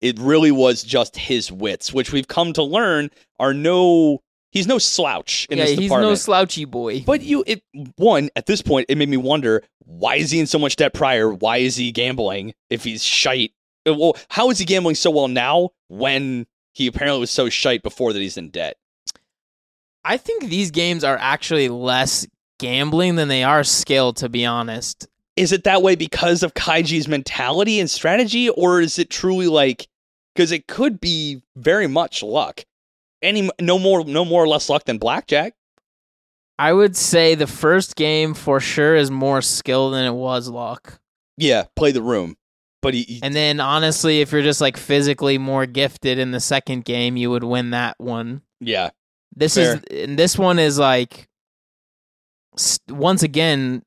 [0.01, 4.21] It really was just his wits, which we've come to learn are no.
[4.51, 6.11] He's no slouch in yeah, this he's department.
[6.11, 7.01] no slouchy boy.
[7.01, 7.61] But you, it
[7.97, 10.93] one at this point, it made me wonder why is he in so much debt
[10.93, 11.33] prior?
[11.33, 13.51] Why is he gambling if he's shite?
[13.85, 17.83] Uh, Well, how is he gambling so well now when he apparently was so shite
[17.83, 18.77] before that he's in debt?
[20.05, 22.25] I think these games are actually less
[22.59, 25.07] gambling than they are skill, to be honest.
[25.36, 29.88] Is it that way because of Kaiji's mentality and strategy, or is it truly like?
[30.33, 32.63] Because it could be very much luck.
[33.21, 35.53] Any no more no more or less luck than blackjack.
[36.57, 40.99] I would say the first game for sure is more skill than it was luck.
[41.38, 42.38] Yeah, play the room,
[42.81, 46.39] but he, he- And then honestly, if you're just like physically more gifted in the
[46.39, 48.41] second game, you would win that one.
[48.61, 48.91] yeah
[49.36, 49.81] This Fair.
[49.89, 51.27] is and this one is like
[52.89, 53.83] once again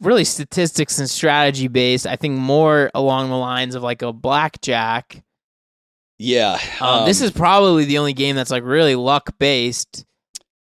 [0.00, 2.06] really statistics and strategy based.
[2.06, 5.22] I think more along the lines of like a blackjack
[6.18, 6.58] Yeah.
[6.80, 10.04] Um, this is probably the only game that's like really luck based.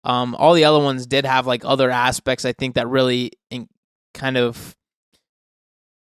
[0.03, 2.43] Um, all the other ones did have like other aspects.
[2.43, 3.67] I think that really in,
[4.13, 4.75] kind of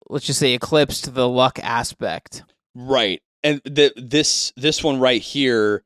[0.09, 2.45] let's just say eclipsed the luck aspect.
[2.75, 3.23] right.
[3.45, 5.83] And the, this this one right here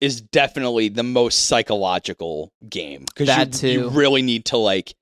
[0.00, 4.94] is definitely the most psychological game because you, you really need to like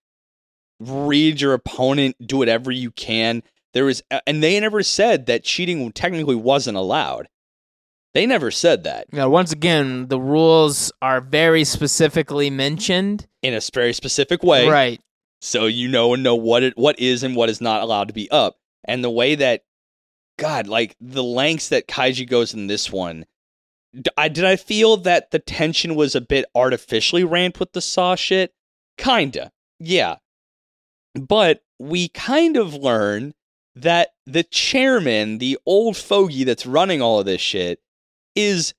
[0.80, 3.42] read your opponent, do whatever you can.
[3.72, 7.28] There was, and they never said that cheating technically wasn't allowed.
[8.14, 13.26] They never said that Now, once again, the rules are very specifically mentioned.
[13.42, 14.68] in a very specific way.
[14.68, 15.00] Right.
[15.40, 18.14] so you know and know what it what is and what is not allowed to
[18.14, 19.62] be up and the way that
[20.38, 23.26] god like the lengths that kaiji goes in this one
[24.16, 28.14] I did i feel that the tension was a bit artificially ramped with the saw
[28.14, 28.52] shit
[28.96, 30.16] kinda yeah
[31.14, 33.34] but we kind of learn
[33.76, 37.80] that the chairman the old fogey that's running all of this shit
[38.36, 38.74] is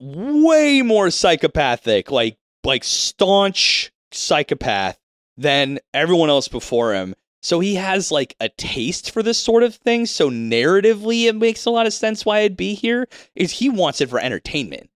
[0.00, 4.98] way more psychopathic like like staunch psychopath
[5.36, 7.14] than everyone else before him.
[7.42, 10.06] So he has like a taste for this sort of thing.
[10.06, 13.06] So narratively, it makes a lot of sense why I'd be here.
[13.34, 14.88] Is he wants it for entertainment.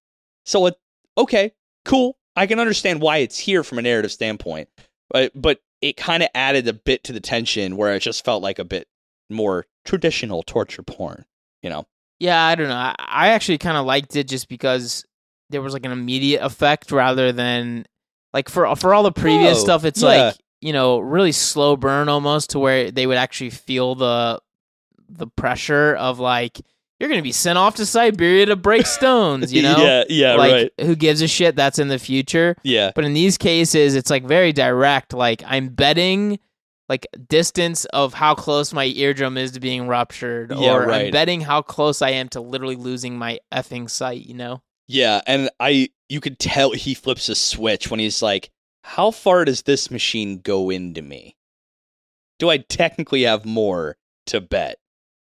[0.46, 0.76] So it,
[1.18, 1.52] okay,
[1.84, 2.16] cool.
[2.36, 4.68] I can understand why it's here from a narrative standpoint,
[5.10, 8.42] but but it kind of added a bit to the tension where it just felt
[8.42, 8.88] like a bit
[9.30, 11.24] more traditional torture porn.
[11.62, 11.86] You know?
[12.18, 12.74] Yeah, I don't know.
[12.74, 15.04] I, I actually kind of liked it just because
[15.50, 17.84] there was like an immediate effect rather than
[18.32, 19.84] like for for all the previous Oh, stuff.
[19.84, 20.08] It's yeah.
[20.08, 24.40] like you know really slow burn almost to where they would actually feel the
[25.08, 26.60] the pressure of like
[26.98, 29.52] you're gonna be sent off to Siberia to break stones.
[29.52, 30.86] You know, yeah, yeah, like right.
[30.86, 31.56] who gives a shit?
[31.56, 32.56] That's in the future.
[32.62, 35.12] Yeah, But in these cases, it's like very direct.
[35.12, 36.38] Like I'm betting
[36.88, 41.40] like distance of how close my eardrum is to being ruptured, Yeah, or I'm betting
[41.40, 44.26] how close I am to literally losing my effing sight.
[44.26, 44.62] You know?
[44.86, 48.50] Yeah, and I you could tell he flips a switch when he's like,
[48.82, 51.36] "How far does this machine go into me?
[52.38, 53.96] Do I technically have more
[54.26, 54.78] to bet?"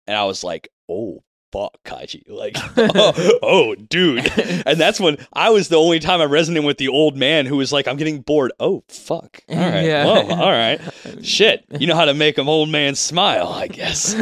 [0.07, 1.23] And I was like, "Oh
[1.53, 4.31] fuck, Kaiji!" Like, oh, oh, dude.
[4.67, 7.57] And that's when I was the only time I resonated with the old man who
[7.57, 9.41] was like, "I'm getting bored." Oh fuck!
[9.49, 10.05] All right, Yeah.
[10.07, 10.81] whoa, all right.
[11.23, 14.15] Shit, you know how to make an old man smile, I guess.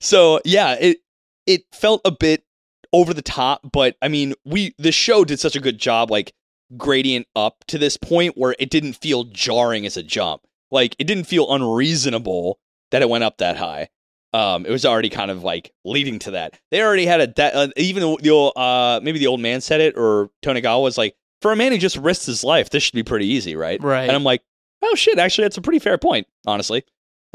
[0.00, 0.98] so yeah, it
[1.46, 2.44] it felt a bit
[2.92, 6.32] over the top, but I mean, we the show did such a good job, like
[6.76, 10.42] gradient up to this point where it didn't feel jarring as a jump.
[10.70, 12.58] Like it didn't feel unreasonable
[12.90, 13.88] that it went up that high.
[14.34, 16.58] Um, it was already kind of like leading to that.
[16.72, 19.80] They already had a de- uh, even the, old, uh maybe the old man said
[19.80, 22.94] it or Tonegawa was like, for a man who just risked his life, this should
[22.94, 23.80] be pretty easy, right?
[23.80, 24.02] Right.
[24.08, 24.42] And I'm like,
[24.82, 26.84] oh shit, actually, that's a pretty fair point, honestly.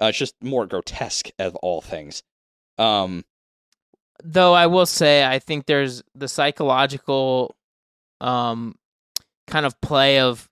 [0.01, 2.21] Uh, it's just more grotesque of all things.
[2.77, 3.23] Um,
[4.21, 7.55] Though I will say, I think there's the psychological,
[8.19, 8.75] um,
[9.47, 10.49] kind of play of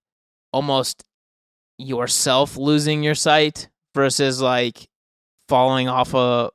[0.53, 1.03] almost
[1.77, 4.87] yourself losing your sight versus like
[5.47, 6.51] falling off a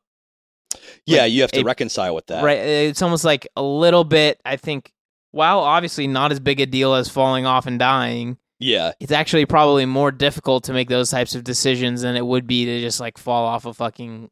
[1.05, 2.45] yeah, Like, you have to reconcile with that.
[2.45, 2.59] Right.
[2.59, 4.93] It's almost like a little bit, I think,
[5.33, 9.45] while obviously not as big a deal as falling off and dying, Yeah, it's actually
[9.47, 13.01] probably more difficult to make those types of decisions than it would be to just
[13.01, 14.31] like fall off a fucking.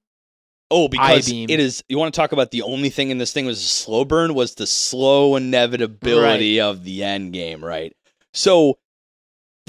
[0.70, 1.50] Oh, because I-beam.
[1.50, 1.82] it is.
[1.88, 4.34] You want to talk about the only thing in this thing was a slow burn
[4.34, 7.92] was the slow inevitability of the end game, right?
[8.32, 8.78] So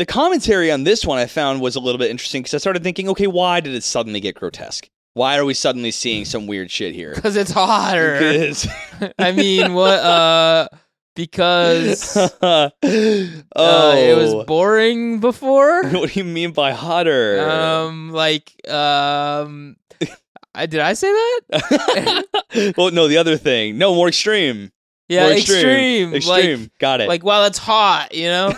[0.01, 2.81] the commentary on this one I found was a little bit interesting because I started
[2.81, 4.89] thinking, okay, why did it suddenly get grotesque?
[5.13, 7.13] Why are we suddenly seeing some weird shit here?
[7.13, 8.17] Because it's hotter.
[8.17, 8.67] Because
[9.19, 9.99] I mean, what?
[9.99, 10.69] Uh,
[11.15, 15.83] because oh, uh, it was boring before.
[15.89, 17.47] what do you mean by hotter?
[17.47, 19.75] Um, like, um,
[20.55, 22.73] I, did I say that?
[22.75, 23.77] well, no, the other thing.
[23.77, 24.71] No, more extreme.
[25.11, 26.13] Yeah, more extreme.
[26.13, 26.71] Extreme.
[26.79, 27.09] Got it.
[27.09, 28.53] Like, like while it's hot, you know.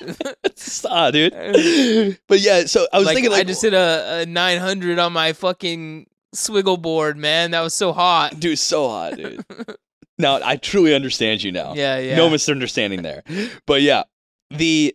[0.88, 1.32] ah, dude.
[2.28, 5.12] But yeah, so I was like, thinking, like, I just did a, a 900 on
[5.12, 7.50] my fucking swiggle board, man.
[7.50, 8.38] That was so hot.
[8.38, 9.44] dude, so hot, dude.
[10.18, 11.74] now I truly understand you now.
[11.74, 12.16] Yeah, yeah.
[12.16, 13.24] No misunderstanding there.
[13.66, 14.04] But yeah,
[14.50, 14.94] the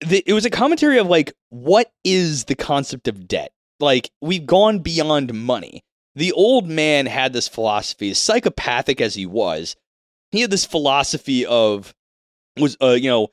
[0.00, 3.52] the it was a commentary of like what is the concept of debt?
[3.78, 5.84] Like we've gone beyond money.
[6.16, 9.76] The old man had this philosophy, as psychopathic as he was,
[10.34, 11.94] he had this philosophy of
[12.58, 13.28] was uh you know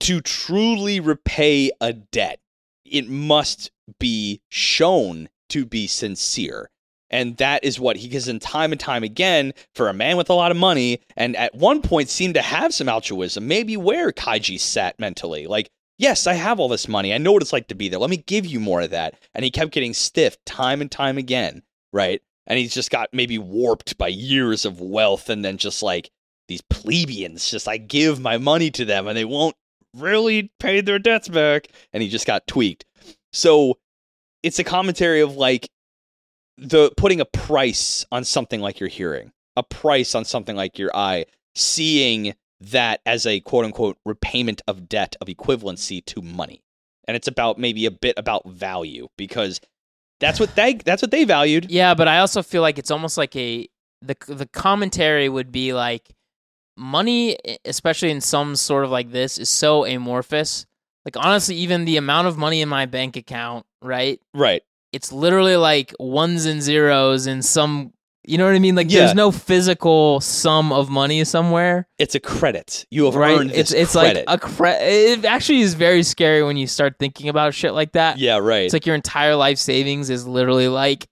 [0.00, 2.40] to truly repay a debt,
[2.84, 3.70] it must
[4.00, 6.70] be shown to be sincere.
[7.10, 10.30] And that is what he gives in time and time again for a man with
[10.30, 14.12] a lot of money, and at one point seemed to have some altruism, maybe where
[14.12, 15.46] Kaiji sat mentally.
[15.46, 17.12] Like, yes, I have all this money.
[17.12, 18.00] I know what it's like to be there.
[18.00, 19.14] Let me give you more of that.
[19.34, 21.62] And he kept getting stiff time and time again,
[21.92, 22.22] right?
[22.46, 26.10] and he's just got maybe warped by years of wealth and then just like
[26.48, 29.56] these plebeians just I give my money to them and they won't
[29.94, 32.84] really pay their debts back and he just got tweaked.
[33.32, 33.78] So
[34.42, 35.70] it's a commentary of like
[36.58, 40.94] the putting a price on something like you're hearing, a price on something like your
[40.94, 46.62] eye, seeing that as a quote unquote repayment of debt of equivalency to money.
[47.08, 49.60] And it's about maybe a bit about value because
[50.20, 51.70] that's what they that's what they valued.
[51.70, 53.68] Yeah, but I also feel like it's almost like a
[54.00, 56.08] the the commentary would be like
[56.76, 60.66] money, especially in some sort of like this, is so amorphous.
[61.04, 64.20] Like honestly, even the amount of money in my bank account, right?
[64.34, 64.62] Right.
[64.92, 67.92] It's literally like ones and zeros in some.
[68.24, 68.76] You know what I mean?
[68.76, 69.00] Like Yeah.
[69.00, 72.86] there's no physical sum of money somewhere, It's a credit.
[72.88, 73.36] You have right?
[73.40, 74.28] earned It's it's credit.
[74.28, 74.82] like a credit.
[74.84, 78.18] It actually is very scary when you start thinking about shit like that.
[78.18, 78.62] yeah, right.
[78.64, 81.08] It's like your entire life savings is literally like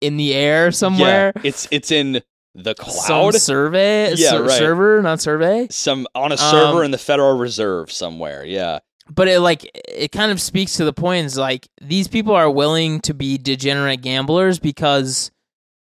[0.00, 1.32] in the air somewhere.
[1.34, 2.22] Yeah, it's it's in
[2.54, 4.50] the Some cloud, survey, Yeah, ser- right.
[4.58, 5.66] server, not survey.
[5.70, 8.44] some on a server Um, in the Federal Reserve somewhere.
[8.44, 8.80] Yeah.
[9.10, 11.26] But it like it kind of speaks to the point.
[11.26, 15.30] Is like these people are willing to be degenerate gamblers because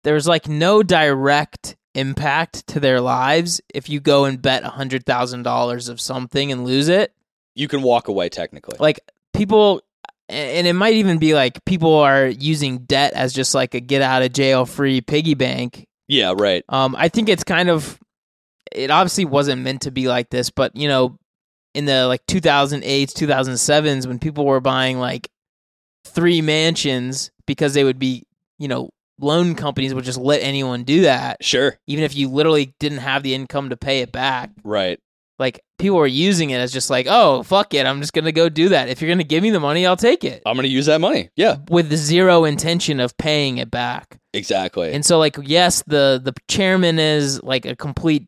[0.03, 5.05] there's like no direct impact to their lives if you go and bet a hundred
[5.05, 7.13] thousand dollars of something and lose it.
[7.55, 8.77] You can walk away technically.
[8.79, 8.99] Like
[9.33, 9.81] people,
[10.29, 14.01] and it might even be like people are using debt as just like a get
[14.01, 16.63] out of jail free piggy bank yeah, right.
[16.69, 17.99] Um, I think it's kind of
[18.71, 21.17] it obviously wasn't meant to be like this, but you know,
[21.73, 25.29] in the like 2008s, 2007s, when people were buying like
[26.05, 28.25] three mansions because they would be,
[28.57, 28.89] you know,
[29.19, 31.77] loan companies would just let anyone do that, Sure.
[31.87, 34.51] even if you literally didn't have the income to pay it back.
[34.63, 34.99] Right.
[35.39, 38.49] Like people were using it as just like, oh fuck it, I'm just gonna go
[38.49, 38.89] do that.
[38.89, 41.29] If you're gonna give me the money, I'll take it, I'm gonna use that money.
[41.35, 41.57] Yeah.
[41.69, 44.19] with zero intention of paying it back.
[44.33, 44.93] Exactly.
[44.93, 48.27] And so like yes, the the chairman is like a complete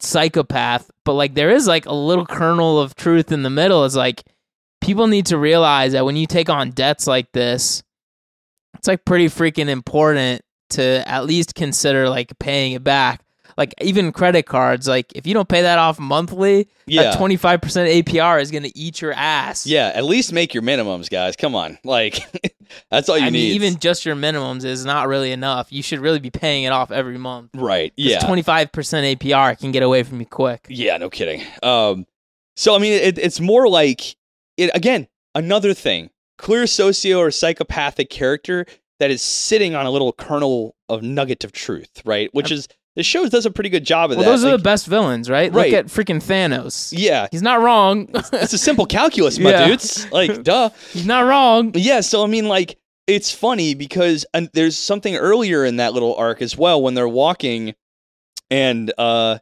[0.00, 3.84] psychopath, but like there is like a little kernel of truth in the middle.
[3.84, 4.24] Is like
[4.80, 7.82] people need to realize that when you take on debts like this,
[8.74, 13.22] it's like pretty freaking important to at least consider like paying it back.
[13.56, 17.02] Like even credit cards, like if you don't pay that off monthly, yeah.
[17.02, 19.66] that twenty five percent APR is gonna eat your ass.
[19.66, 19.92] yeah.
[19.94, 21.36] At least make your minimums, guys.
[21.36, 21.78] Come on.
[21.84, 22.20] Like
[22.90, 23.38] that's all you I need.
[23.38, 25.70] mean, even just your minimums is not really enough.
[25.70, 27.50] You should really be paying it off every month.
[27.54, 27.92] right.
[27.96, 28.20] Yeah.
[28.20, 30.66] twenty five percent APR can get away from you quick.
[30.70, 31.42] Yeah, no kidding.
[31.62, 32.06] Um,
[32.56, 34.16] so I mean, it, it's more like
[34.56, 35.06] it again.
[35.34, 38.66] Another thing, clear socio or psychopathic character
[39.00, 42.28] that is sitting on a little kernel of nugget of truth, right?
[42.32, 44.30] Which is the show does a pretty good job of Well, that.
[44.32, 45.52] those are Like, the best villains, right?
[45.52, 45.70] Right.
[45.72, 46.92] Look at freaking Thanos.
[46.96, 48.08] yeah, He's not wrong.
[48.32, 49.66] it's a simple calculus, my Yeah.
[49.68, 50.10] dudes.
[50.12, 50.70] Like, duh.
[50.92, 51.72] He's not wrong.
[51.74, 56.14] Yeah, so I mean, like, it's funny because and there's something earlier in that little
[56.16, 57.74] arc as well when they're walking,
[58.50, 59.38] and uh,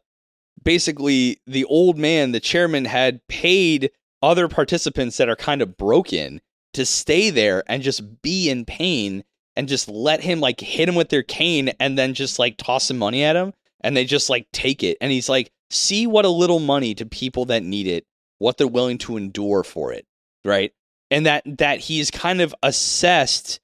[0.63, 3.91] basically the old man, the chairman, had paid
[4.23, 6.41] other participants that are kind of broken
[6.75, 9.25] to stay there and just be in pain
[9.57, 12.85] and just let him like hit him with their cane and then just like toss
[12.85, 14.97] some money at him and they just like take it.
[15.01, 18.05] And he's like see what a little money to people that need it
[18.39, 20.07] what they're willing to endure for it
[20.45, 20.73] right?
[21.11, 23.61] And that that he's kind of assessed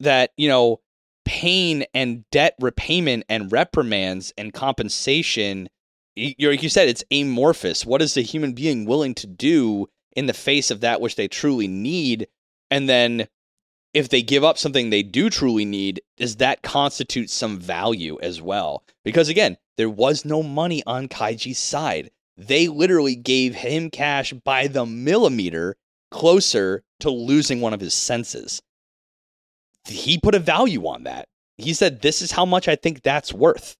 [0.00, 0.80] that you know
[1.24, 5.68] pain and debt repayment and reprimands and compensation
[6.16, 7.86] you like you said it's amorphous.
[7.86, 11.28] What is the human being willing to do in the face of that which they
[11.28, 12.28] truly need?
[12.70, 13.28] And then
[13.94, 18.42] if they give up something they do truly need does that constitute some value as
[18.42, 24.32] well because again there was no money on kaiji's side they literally gave him cash
[24.32, 25.76] by the millimeter
[26.10, 28.62] closer to losing one of his senses.
[29.86, 31.28] He put a value on that.
[31.58, 33.76] He said, This is how much I think that's worth.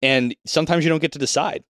[0.00, 1.64] And sometimes you don't get to decide.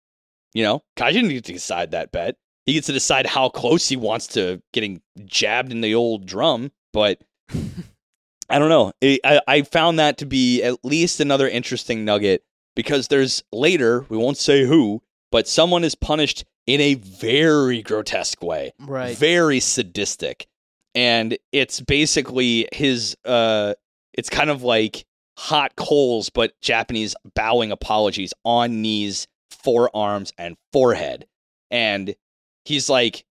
[0.53, 2.37] You know, Kaiji didn't get to decide that bet.
[2.67, 6.71] He gets to decide how close he wants to getting jabbed in the old drum.
[6.93, 7.21] But
[8.49, 8.93] I don't know.
[9.01, 12.43] It, I, I found that to be at least another interesting nugget
[12.77, 18.43] because there's later, we won't say who, but someone is punished in a very grotesque
[18.43, 19.17] way Right.
[19.19, 20.47] very sadistic
[20.95, 23.75] and it's basically his uh
[24.15, 25.05] it's kind of like
[25.37, 31.27] hot coals but japanese bowing apologies on knees forearms and forehead
[31.73, 32.15] and
[32.65, 33.25] he's like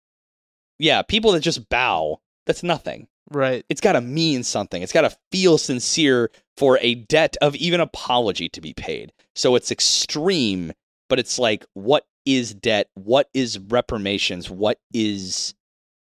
[0.79, 3.63] yeah people that just bow that's nothing Right.
[3.69, 4.81] it's got to mean something.
[4.81, 9.13] It's got to feel sincere for a debt of even apology to be paid.
[9.35, 10.73] So it's extreme,
[11.07, 12.89] but it's like, what is debt?
[12.95, 14.49] What is reprimations?
[14.49, 15.53] What is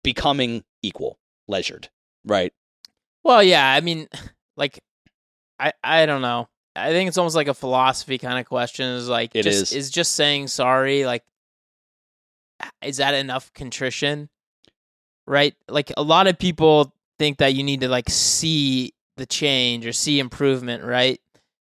[0.02, 1.90] becoming equal, leisured,
[2.24, 2.54] right?
[3.22, 3.70] Well, yeah.
[3.70, 4.08] I mean,
[4.56, 4.80] like
[5.58, 6.48] I I don't know.
[6.74, 8.86] I think it's almost like a philosophy kind of question.
[8.86, 9.72] Is like It just, is.
[9.72, 11.04] is just saying sorry.
[11.04, 11.24] Like,
[12.82, 14.28] is that enough contrition?
[15.26, 15.54] Right.
[15.68, 19.92] Like a lot of people think that you need to like see the change or
[19.92, 20.84] see improvement.
[20.84, 21.20] Right.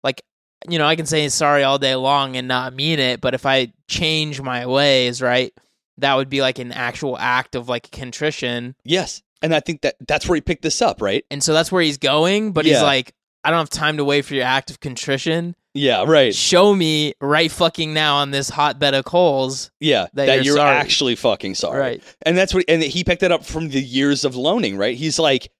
[0.03, 0.23] Like
[0.69, 3.47] you know, I can say sorry all day long and not mean it, but if
[3.47, 5.53] I change my ways, right,
[5.99, 8.75] that would be like an actual act of like contrition.
[8.85, 9.23] Yes.
[9.43, 11.25] And I think that that's where he picked this up, right?
[11.31, 13.13] And so that's where he's going, but he's like,
[13.43, 15.57] I don't have time to wait for your act of contrition.
[15.75, 16.35] Yeah, right.
[16.35, 19.71] Show me right fucking now on this hotbed of coals.
[19.81, 21.79] Yeah, That that, you're you're, actually fucking sorry.
[21.79, 22.17] Right.
[22.23, 24.97] And that's what, and he picked that up from the years of loaning, right?
[24.97, 25.51] He's like,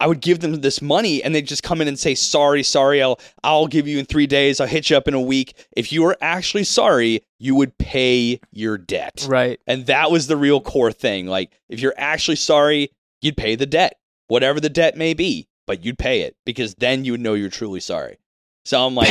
[0.00, 3.00] I would give them this money and they just come in and say, sorry, sorry,
[3.02, 4.60] I'll, I'll give you in three days.
[4.60, 5.66] I'll hit you up in a week.
[5.76, 9.26] If you were actually sorry, you would pay your debt.
[9.28, 9.60] Right.
[9.66, 11.26] And that was the real core thing.
[11.26, 12.90] Like, if you're actually sorry,
[13.20, 17.04] you'd pay the debt, whatever the debt may be, but you'd pay it because then
[17.04, 18.18] you would know you're truly sorry.
[18.64, 19.08] So I'm like,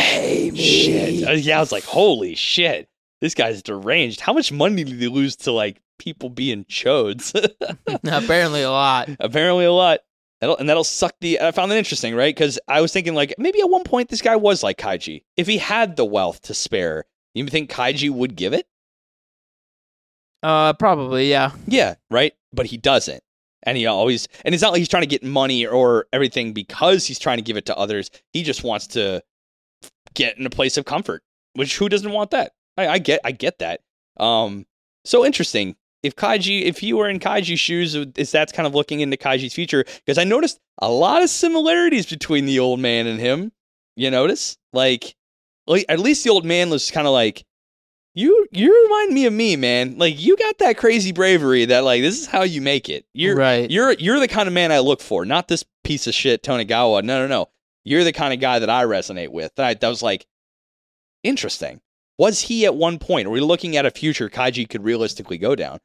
[0.56, 1.28] shit.
[1.28, 2.88] Uh, Yeah, I was like, holy shit.
[3.22, 4.20] This guy's deranged.
[4.20, 7.34] How much money did he lose to like people being chodes?
[8.04, 9.10] Apparently a lot.
[9.20, 10.00] Apparently a lot.
[10.42, 11.40] That'll, and that'll suck the.
[11.40, 12.36] I found that interesting, right?
[12.36, 15.24] Because I was thinking, like, maybe at one point this guy was like Kaiji.
[15.38, 18.68] If he had the wealth to spare, you think Kaiji would give it?
[20.42, 21.52] Uh, probably, yeah.
[21.66, 22.34] Yeah, right.
[22.52, 23.24] But he doesn't,
[23.64, 24.28] and he always.
[24.44, 27.44] And it's not like he's trying to get money or everything because he's trying to
[27.44, 28.12] give it to others.
[28.34, 29.24] He just wants to
[30.14, 31.24] get in a place of comfort.
[31.54, 32.54] Which who doesn't want that?
[32.78, 33.22] I, I get.
[33.24, 33.82] I get that.
[34.18, 34.66] Um.
[35.06, 35.76] So interesting.
[36.04, 39.54] If Kaiji, if you were in Kaiji's shoes, is that's kind of looking into Kaiji's
[39.54, 39.86] future?
[40.06, 43.54] Because I noticed a lot of similarities between the old man and him.
[43.96, 45.16] You notice, like,
[45.66, 47.46] like at least the old man was kind of like,
[48.16, 49.98] you, you remind me of me, man.
[49.98, 53.06] Like you got that crazy bravery that like this is how you make it.
[53.14, 53.70] You're right.
[53.72, 57.04] you're you're the kind of man I look for, not this piece of shit Tonegawa.
[57.04, 57.50] No, no, no.
[57.86, 59.54] You're the kind of guy that I resonate with.
[59.56, 60.26] That I, that was like
[61.24, 61.82] interesting.
[62.18, 63.28] Was he at one point?
[63.28, 65.80] Are we looking at a future Kaiji could realistically go down?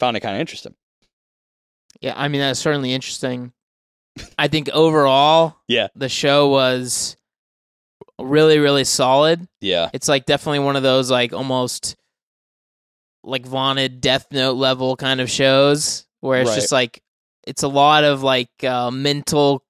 [0.00, 0.74] Found it kind of interesting.
[2.00, 3.52] yeah, I mean that's certainly interesting.
[4.38, 5.88] I think overall, Yeah.
[5.94, 7.16] the show was
[8.18, 9.46] really, really solid.
[9.60, 9.90] Yeah.
[9.92, 11.94] It's like definitely one of those like almost
[13.22, 16.54] like vaunted Death Note level kind of shows where it's Right.
[16.56, 17.02] just like
[17.46, 19.62] it's a lot of like uh, mental,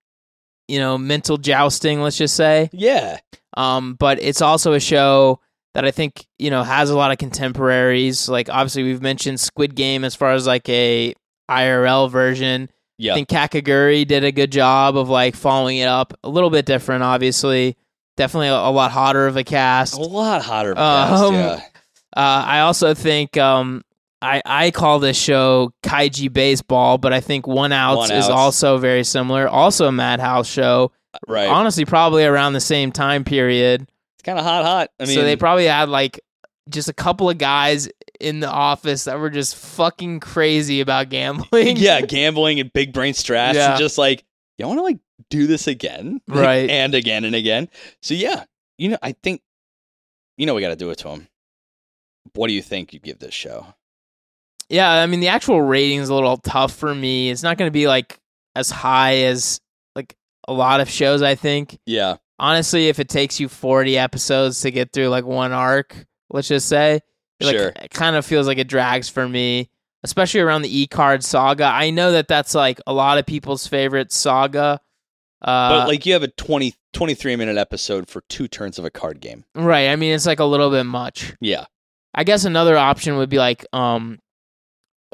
[0.69, 2.01] you know, mental jousting.
[2.01, 2.71] Let's just say.
[2.73, 3.19] Yeah.
[3.57, 5.41] Um, but it's also a show
[5.75, 8.29] that I think you know has a lot of contemporaries.
[8.29, 11.15] Like obviously we've mentioned Squid Game as far as like a
[11.51, 12.71] IRL version.
[12.99, 13.13] Yeah.
[13.13, 16.15] I think Kakegurui did a good job of like following it up.
[16.25, 17.77] A little bit different, obviously.
[18.17, 19.95] Definitely a, a lot hotter of a cast.
[19.95, 20.71] a lot hotter.
[20.71, 21.61] Um, cast, yeah.
[22.17, 23.85] Uh, I also think um,
[24.21, 28.31] I I call this show Kaiji Baseball, but I think One Outs One is Outs.
[28.35, 29.49] also very similar.
[29.49, 30.93] Also a Madhouse show.
[31.15, 31.49] Uh, right.
[31.49, 33.83] Honestly, probably around the same time period.
[33.83, 34.91] it's kind of hot, hot.
[35.01, 36.21] I mean, so they probably had like
[36.69, 37.89] just a couple of guys
[38.21, 41.77] in the office that were just fucking crazy about gambling.
[41.77, 43.71] yeah, gambling and big brain strats, Yeah.
[43.71, 44.25] and just like
[44.59, 44.99] you want to like
[45.31, 46.69] do this again, Right.
[46.69, 47.69] and again and again.
[48.03, 48.45] So yeah,
[48.77, 49.41] you know, I think
[50.37, 51.29] you know we got to do it to him.
[52.35, 53.67] What do you think you'd give this show?
[54.69, 57.31] Yeah, I mean the actual rating is a little tough for me.
[57.31, 58.19] It's not going to be like
[58.55, 59.61] as high as
[59.95, 60.15] like
[60.47, 61.23] a lot of shows.
[61.23, 65.53] I think Yeah, honestly, if it takes you forty episodes to get through like one
[65.53, 65.97] arc,
[66.31, 67.01] let's just say,
[67.41, 67.73] like Sure.
[67.77, 69.71] it kind of feels like it drags for me,
[70.05, 71.65] especially around the E card saga.
[71.65, 74.81] I know that that's like a lot of people's favorite saga.
[75.41, 78.91] Uh, but like you have a 20, 23 minute episode for two turns of a
[78.91, 79.45] card game.
[79.55, 79.89] right.
[79.89, 81.33] I mean, it's like a little bit much.
[81.41, 81.67] Yeah,
[82.13, 84.19] I guess another option would be like um,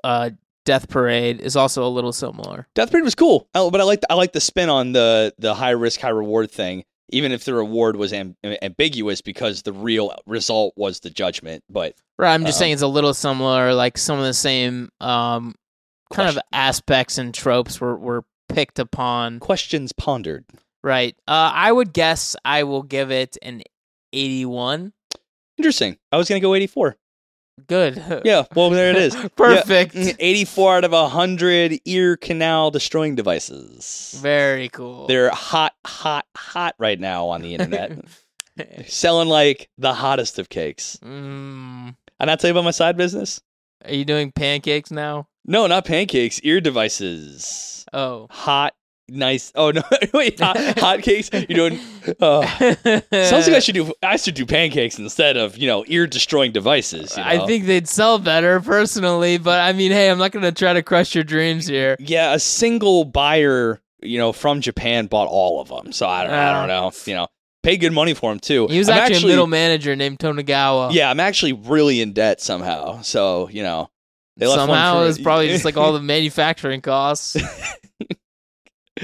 [0.05, 0.31] uh,
[0.65, 2.69] Death Parade is also a little similar.
[2.75, 5.71] Death Parade was cool, but I like I like the spin on the the high
[5.71, 6.85] risk high reward thing.
[7.11, 11.63] Even if the reward was am- ambiguous, because the real result was the judgment.
[11.69, 12.33] But Right.
[12.33, 13.75] I'm just Um, saying it's a little similar.
[13.75, 15.55] Like some of the same um,
[16.13, 19.39] kind of aspects and tropes were were picked upon.
[19.41, 20.45] questions pondered.
[20.83, 21.15] Right.
[21.29, 23.63] Uh, I would guess I will give it an
[24.15, 24.93] 81.
[25.59, 25.99] Interesting.
[26.11, 26.97] I was gonna go eighty four.
[27.67, 28.03] Good.
[28.25, 29.15] Yeah, well there it is.
[29.37, 29.95] Perfect.
[29.95, 34.19] Yeah, 84 out of 100 ear canal destroying devices.
[34.21, 35.07] Very cool.
[35.07, 37.99] They're hot, hot, hot right now on the internet.
[38.87, 40.99] Selling like the hottest of cakes.
[41.03, 43.41] mm, And I tell you about my side business?
[43.85, 45.29] are you doing pancakes now?
[45.45, 47.85] No, not pancakes, ear devices.
[47.93, 48.29] Oh.
[48.31, 48.75] Hot,
[49.09, 49.53] nice.
[49.55, 49.83] Oh, no,
[50.15, 51.31] wait, hot, hot cakes?
[51.33, 51.81] You're doing.
[52.21, 52.43] Oh.
[53.13, 53.93] Sounds like I should do.
[54.03, 57.17] I should do pancakes instead of you know ear destroying devices.
[57.17, 60.53] you I think they'd sell better personally, but I mean, hey, I'm not going to
[60.53, 61.97] try to crush your dreams here.
[61.99, 65.93] Yeah, a single buyer you know, from Japan bought all of them.
[65.93, 66.81] So I don't, I don't ah.
[66.81, 66.93] know.
[67.07, 67.27] You know,
[67.63, 68.69] pay good money for them too.
[68.69, 70.93] He was I'm actually, a middle manager named Tonegawa.
[70.93, 73.01] Yeah, I'm actually really in debt somehow.
[73.03, 73.91] So you know,
[74.37, 77.37] they left Somehow for- it's probably just like all the manufacturing costs.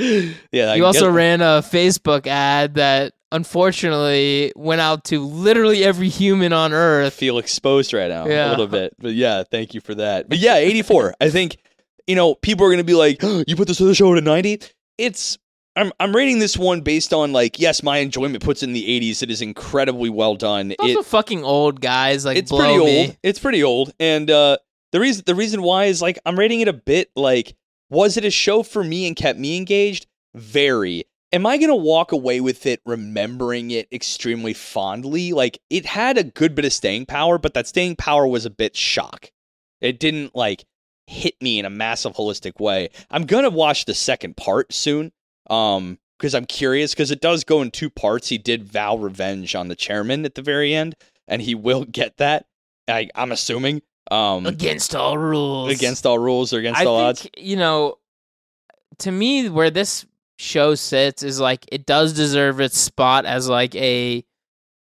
[0.53, 0.73] yeah.
[0.73, 6.53] I you also ran a Facebook ad that unfortunately went out to literally every human
[6.53, 7.07] on earth.
[7.07, 8.49] I feel exposed right now Yeah.
[8.49, 8.95] a little bit.
[8.99, 10.29] But yeah, thank you for that.
[10.29, 11.15] But yeah, 84.
[11.21, 11.59] I think
[12.07, 14.21] you know people are going to be like, "You put this other show at a
[14.23, 14.61] 90."
[14.99, 15.39] It's
[15.77, 18.83] I'm I'm rating this one based on like yes, my enjoyment puts it in the
[19.01, 19.23] 80s.
[19.23, 20.73] It is incredibly well done.
[20.73, 23.01] It's It fucking old guys like it's pretty me.
[23.07, 23.17] old.
[23.23, 24.57] It's pretty old, and uh,
[24.93, 27.55] the reason the reason why is like I'm rating it a bit like
[27.91, 30.07] was it a show for me and kept me engaged?
[30.35, 31.05] Very.
[31.33, 35.33] Am I gonna walk away with it remembering it extremely fondly?
[35.33, 38.51] Like it had a good bit of staying power, but that staying power was a
[38.51, 39.31] bit shock.
[39.81, 40.65] It didn't like
[41.07, 42.91] hit me in a massive holistic way.
[43.11, 45.13] I'm gonna watch the second part soon.
[45.49, 48.29] Um, because I'm curious because it does go in two parts.
[48.29, 50.95] He did vow revenge on the chairman at the very end,
[51.27, 52.47] and he will get that.
[52.87, 53.83] I, I'm assuming.
[54.11, 55.73] Um, Against all rules.
[55.73, 57.43] against all rules or against I all think, odds.
[57.45, 57.97] you know,
[58.99, 60.05] to me, where this
[60.39, 64.25] show sits is like it does deserve its spot as like a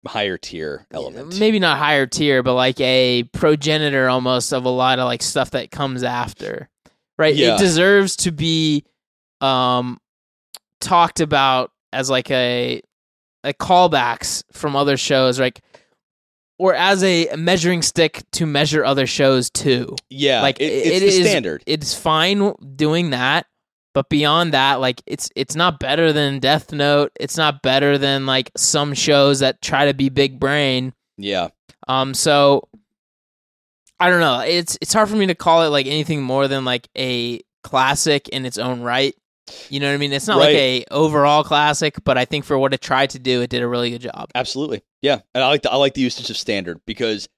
[0.06, 1.36] Higher tier element.
[1.40, 5.50] maybe not higher tier, but like a progenitor almost of a lot of like stuff
[5.50, 6.68] that comes after.
[7.18, 7.34] Right?
[7.34, 7.54] Yeah.
[7.54, 8.84] It deserves to be
[9.40, 9.98] um
[10.80, 12.82] talked about as like a
[13.42, 15.60] like callbacks from other shows, like
[16.58, 19.94] or as a measuring stick to measure other shows too.
[20.10, 21.62] Yeah, like, it, it's it the is- standard.
[21.66, 23.46] It's fine doing that,
[23.94, 27.12] but beyond that, like it's it's not better than Death Note.
[27.20, 30.92] It's not better than like some shows that try to be big brain.
[31.18, 31.48] yeah,
[31.88, 32.68] Um, so
[33.98, 34.40] I don't know.
[34.40, 38.28] It's it's hard for me to call it like anything more than like a classic
[38.28, 39.14] in its own right.
[39.68, 40.12] You know what I mean?
[40.12, 43.42] It's not like a overall classic, but I think for what it tried to do,
[43.42, 44.30] it did a really good job.
[44.34, 44.82] absolutely.
[45.02, 47.28] Yeah, and I like the I like the usage of standard because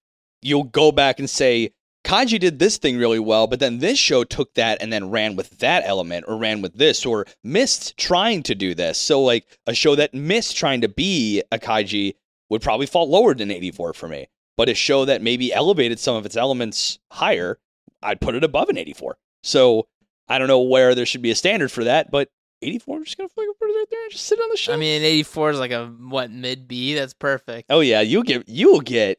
[0.41, 1.73] you'll go back and say
[2.05, 5.37] Kaiji did this thing really well, but then this show took that and then ran
[5.37, 8.99] with that element or ran with this or missed trying to do this.
[8.99, 12.15] So like a show that missed trying to be a Kaiji
[12.49, 14.29] would probably fall lower than 84 for me.
[14.57, 17.59] But a show that maybe elevated some of its elements higher,
[18.03, 19.19] I'd put it above an 84.
[19.43, 19.87] So
[20.29, 22.29] I don't know where there should be a standard for that, but
[22.63, 24.77] 84, I'm just gonna fucking put it right there and just sit on the shelf.
[24.77, 26.95] I mean, 84 is like a what mid B.
[26.95, 27.67] That's perfect.
[27.71, 29.19] oh yeah, you'll get you'll get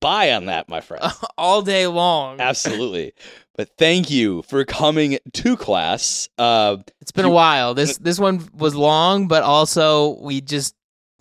[0.00, 1.02] by on that, my friend.
[1.38, 2.40] All day long.
[2.40, 3.12] Absolutely.
[3.56, 6.28] But thank you for coming to class.
[6.38, 7.74] Uh, It's been You- a while.
[7.74, 10.74] This this one was long, but also we just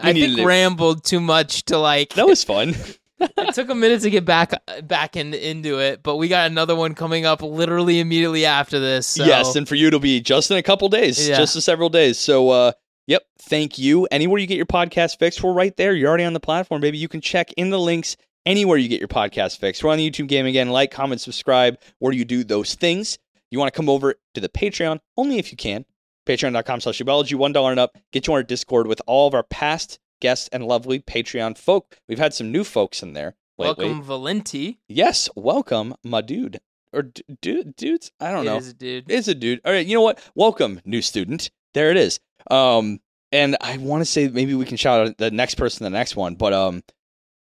[0.04, 2.14] We I think rambled too much to like.
[2.14, 2.76] that was fun.
[3.20, 6.76] it took a minute to get back back in, into it, but we got another
[6.76, 9.08] one coming up literally immediately after this.
[9.08, 9.24] So.
[9.26, 11.38] Yes, and for you it'll be just in a couple days, Yeah.
[11.38, 12.18] just a several days.
[12.18, 12.72] So, uh,
[13.08, 14.06] yep, thank you.
[14.12, 15.94] Anywhere you get your podcast fixed, we're right there.
[15.94, 16.98] You're already on the platform, baby.
[16.98, 18.16] You can check in the links
[18.46, 19.84] anywhere you get your podcast fixed.
[19.84, 20.70] We're on the YouTube game again.
[20.70, 21.78] Like, comment, subscribe.
[22.00, 23.18] Where you do those things?
[23.52, 25.86] You want to come over to the Patreon, only if you can.
[26.28, 27.98] Patreon.com slash Weebology, $1 and up.
[28.14, 31.98] Get you on our Discord with all of our past guests and lovely Patreon folk.
[32.08, 33.86] We've had some new folks in there lately.
[33.86, 34.80] welcome Valenti.
[34.88, 36.60] Yes, welcome, my dude.
[36.92, 38.12] Or d- dude, dudes?
[38.20, 38.58] I don't It know.
[38.58, 39.06] is a dude.
[39.12, 39.62] It's a dude.
[39.66, 40.20] All right, you know what?
[40.36, 41.52] Welcome, new student.
[41.74, 42.20] There it is.
[42.50, 43.00] Um,
[43.32, 46.16] and I want to say maybe we can shout out the next person, the next
[46.16, 46.82] one, but um,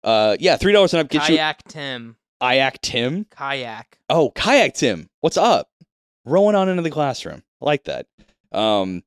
[0.04, 2.16] uh, yeah, three dollars and up get you Kayak Tim.
[2.42, 3.26] Iac Tim.
[3.30, 3.98] Kayak.
[4.10, 5.08] Oh, kayak Tim.
[5.20, 5.68] What's up?
[6.26, 7.42] Rowing on into the classroom.
[7.62, 8.06] I like that.
[8.52, 9.02] Um,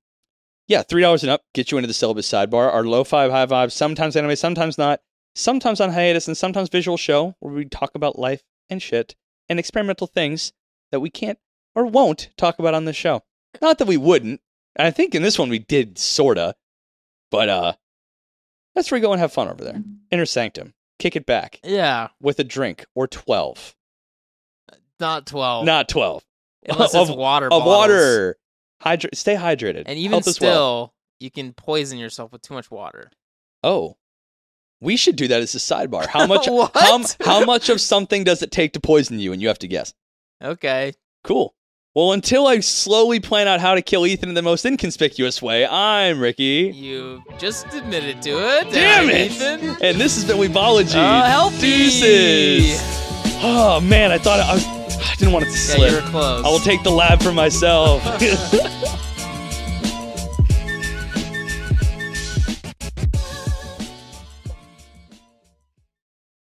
[0.68, 2.72] yeah, three dollars and up get you into the syllabus sidebar.
[2.72, 5.02] Our low five, high five, sometimes anime, sometimes not,
[5.35, 9.15] sometimes on hiatus, and sometimes visual show where we talk about life and shit
[9.49, 10.53] and experimental things
[10.91, 11.38] that we can't
[11.76, 13.22] or won't talk about on this show.
[13.61, 14.41] Not that we wouldn't.
[14.77, 16.56] I think in this one we did sorta,
[17.30, 17.73] but uh,
[18.73, 19.81] that's where we go and have fun over there.
[20.11, 20.73] Inner sanctum.
[20.99, 23.76] Kick it back Yeah, with a drink or twelve.
[24.99, 25.65] not twelve.
[25.65, 26.23] Not twelve.
[26.68, 27.48] unless of- it's water.
[27.48, 27.65] of bottles.
[27.68, 28.38] water.
[28.84, 29.84] Hydra- stay hydrated.
[29.85, 30.91] And even Health still, wealth.
[31.19, 33.10] you can poison yourself with too much water.
[33.64, 33.97] oh,
[34.81, 36.05] we should do that as a sidebar.
[36.07, 36.45] How much?
[36.51, 36.72] What?
[36.76, 39.31] How, how much of something does it take to poison you?
[39.31, 39.93] And you have to guess.
[40.43, 40.91] Okay.
[41.23, 41.55] Cool.
[41.95, 45.65] Well, until I slowly plan out how to kill Ethan in the most inconspicuous way,
[45.65, 48.73] I'm Ricky, You just admitted to it.
[48.73, 49.31] Damn uh, it!
[49.31, 49.69] Ethan.
[49.81, 50.95] and this has been Weebology.
[50.95, 53.02] Oh, help Deuces.
[53.41, 55.91] Oh man, I thought I, was, I didn't want it to slip.
[55.91, 56.45] Yeah, you were close.
[56.45, 58.03] I will take the lab for myself.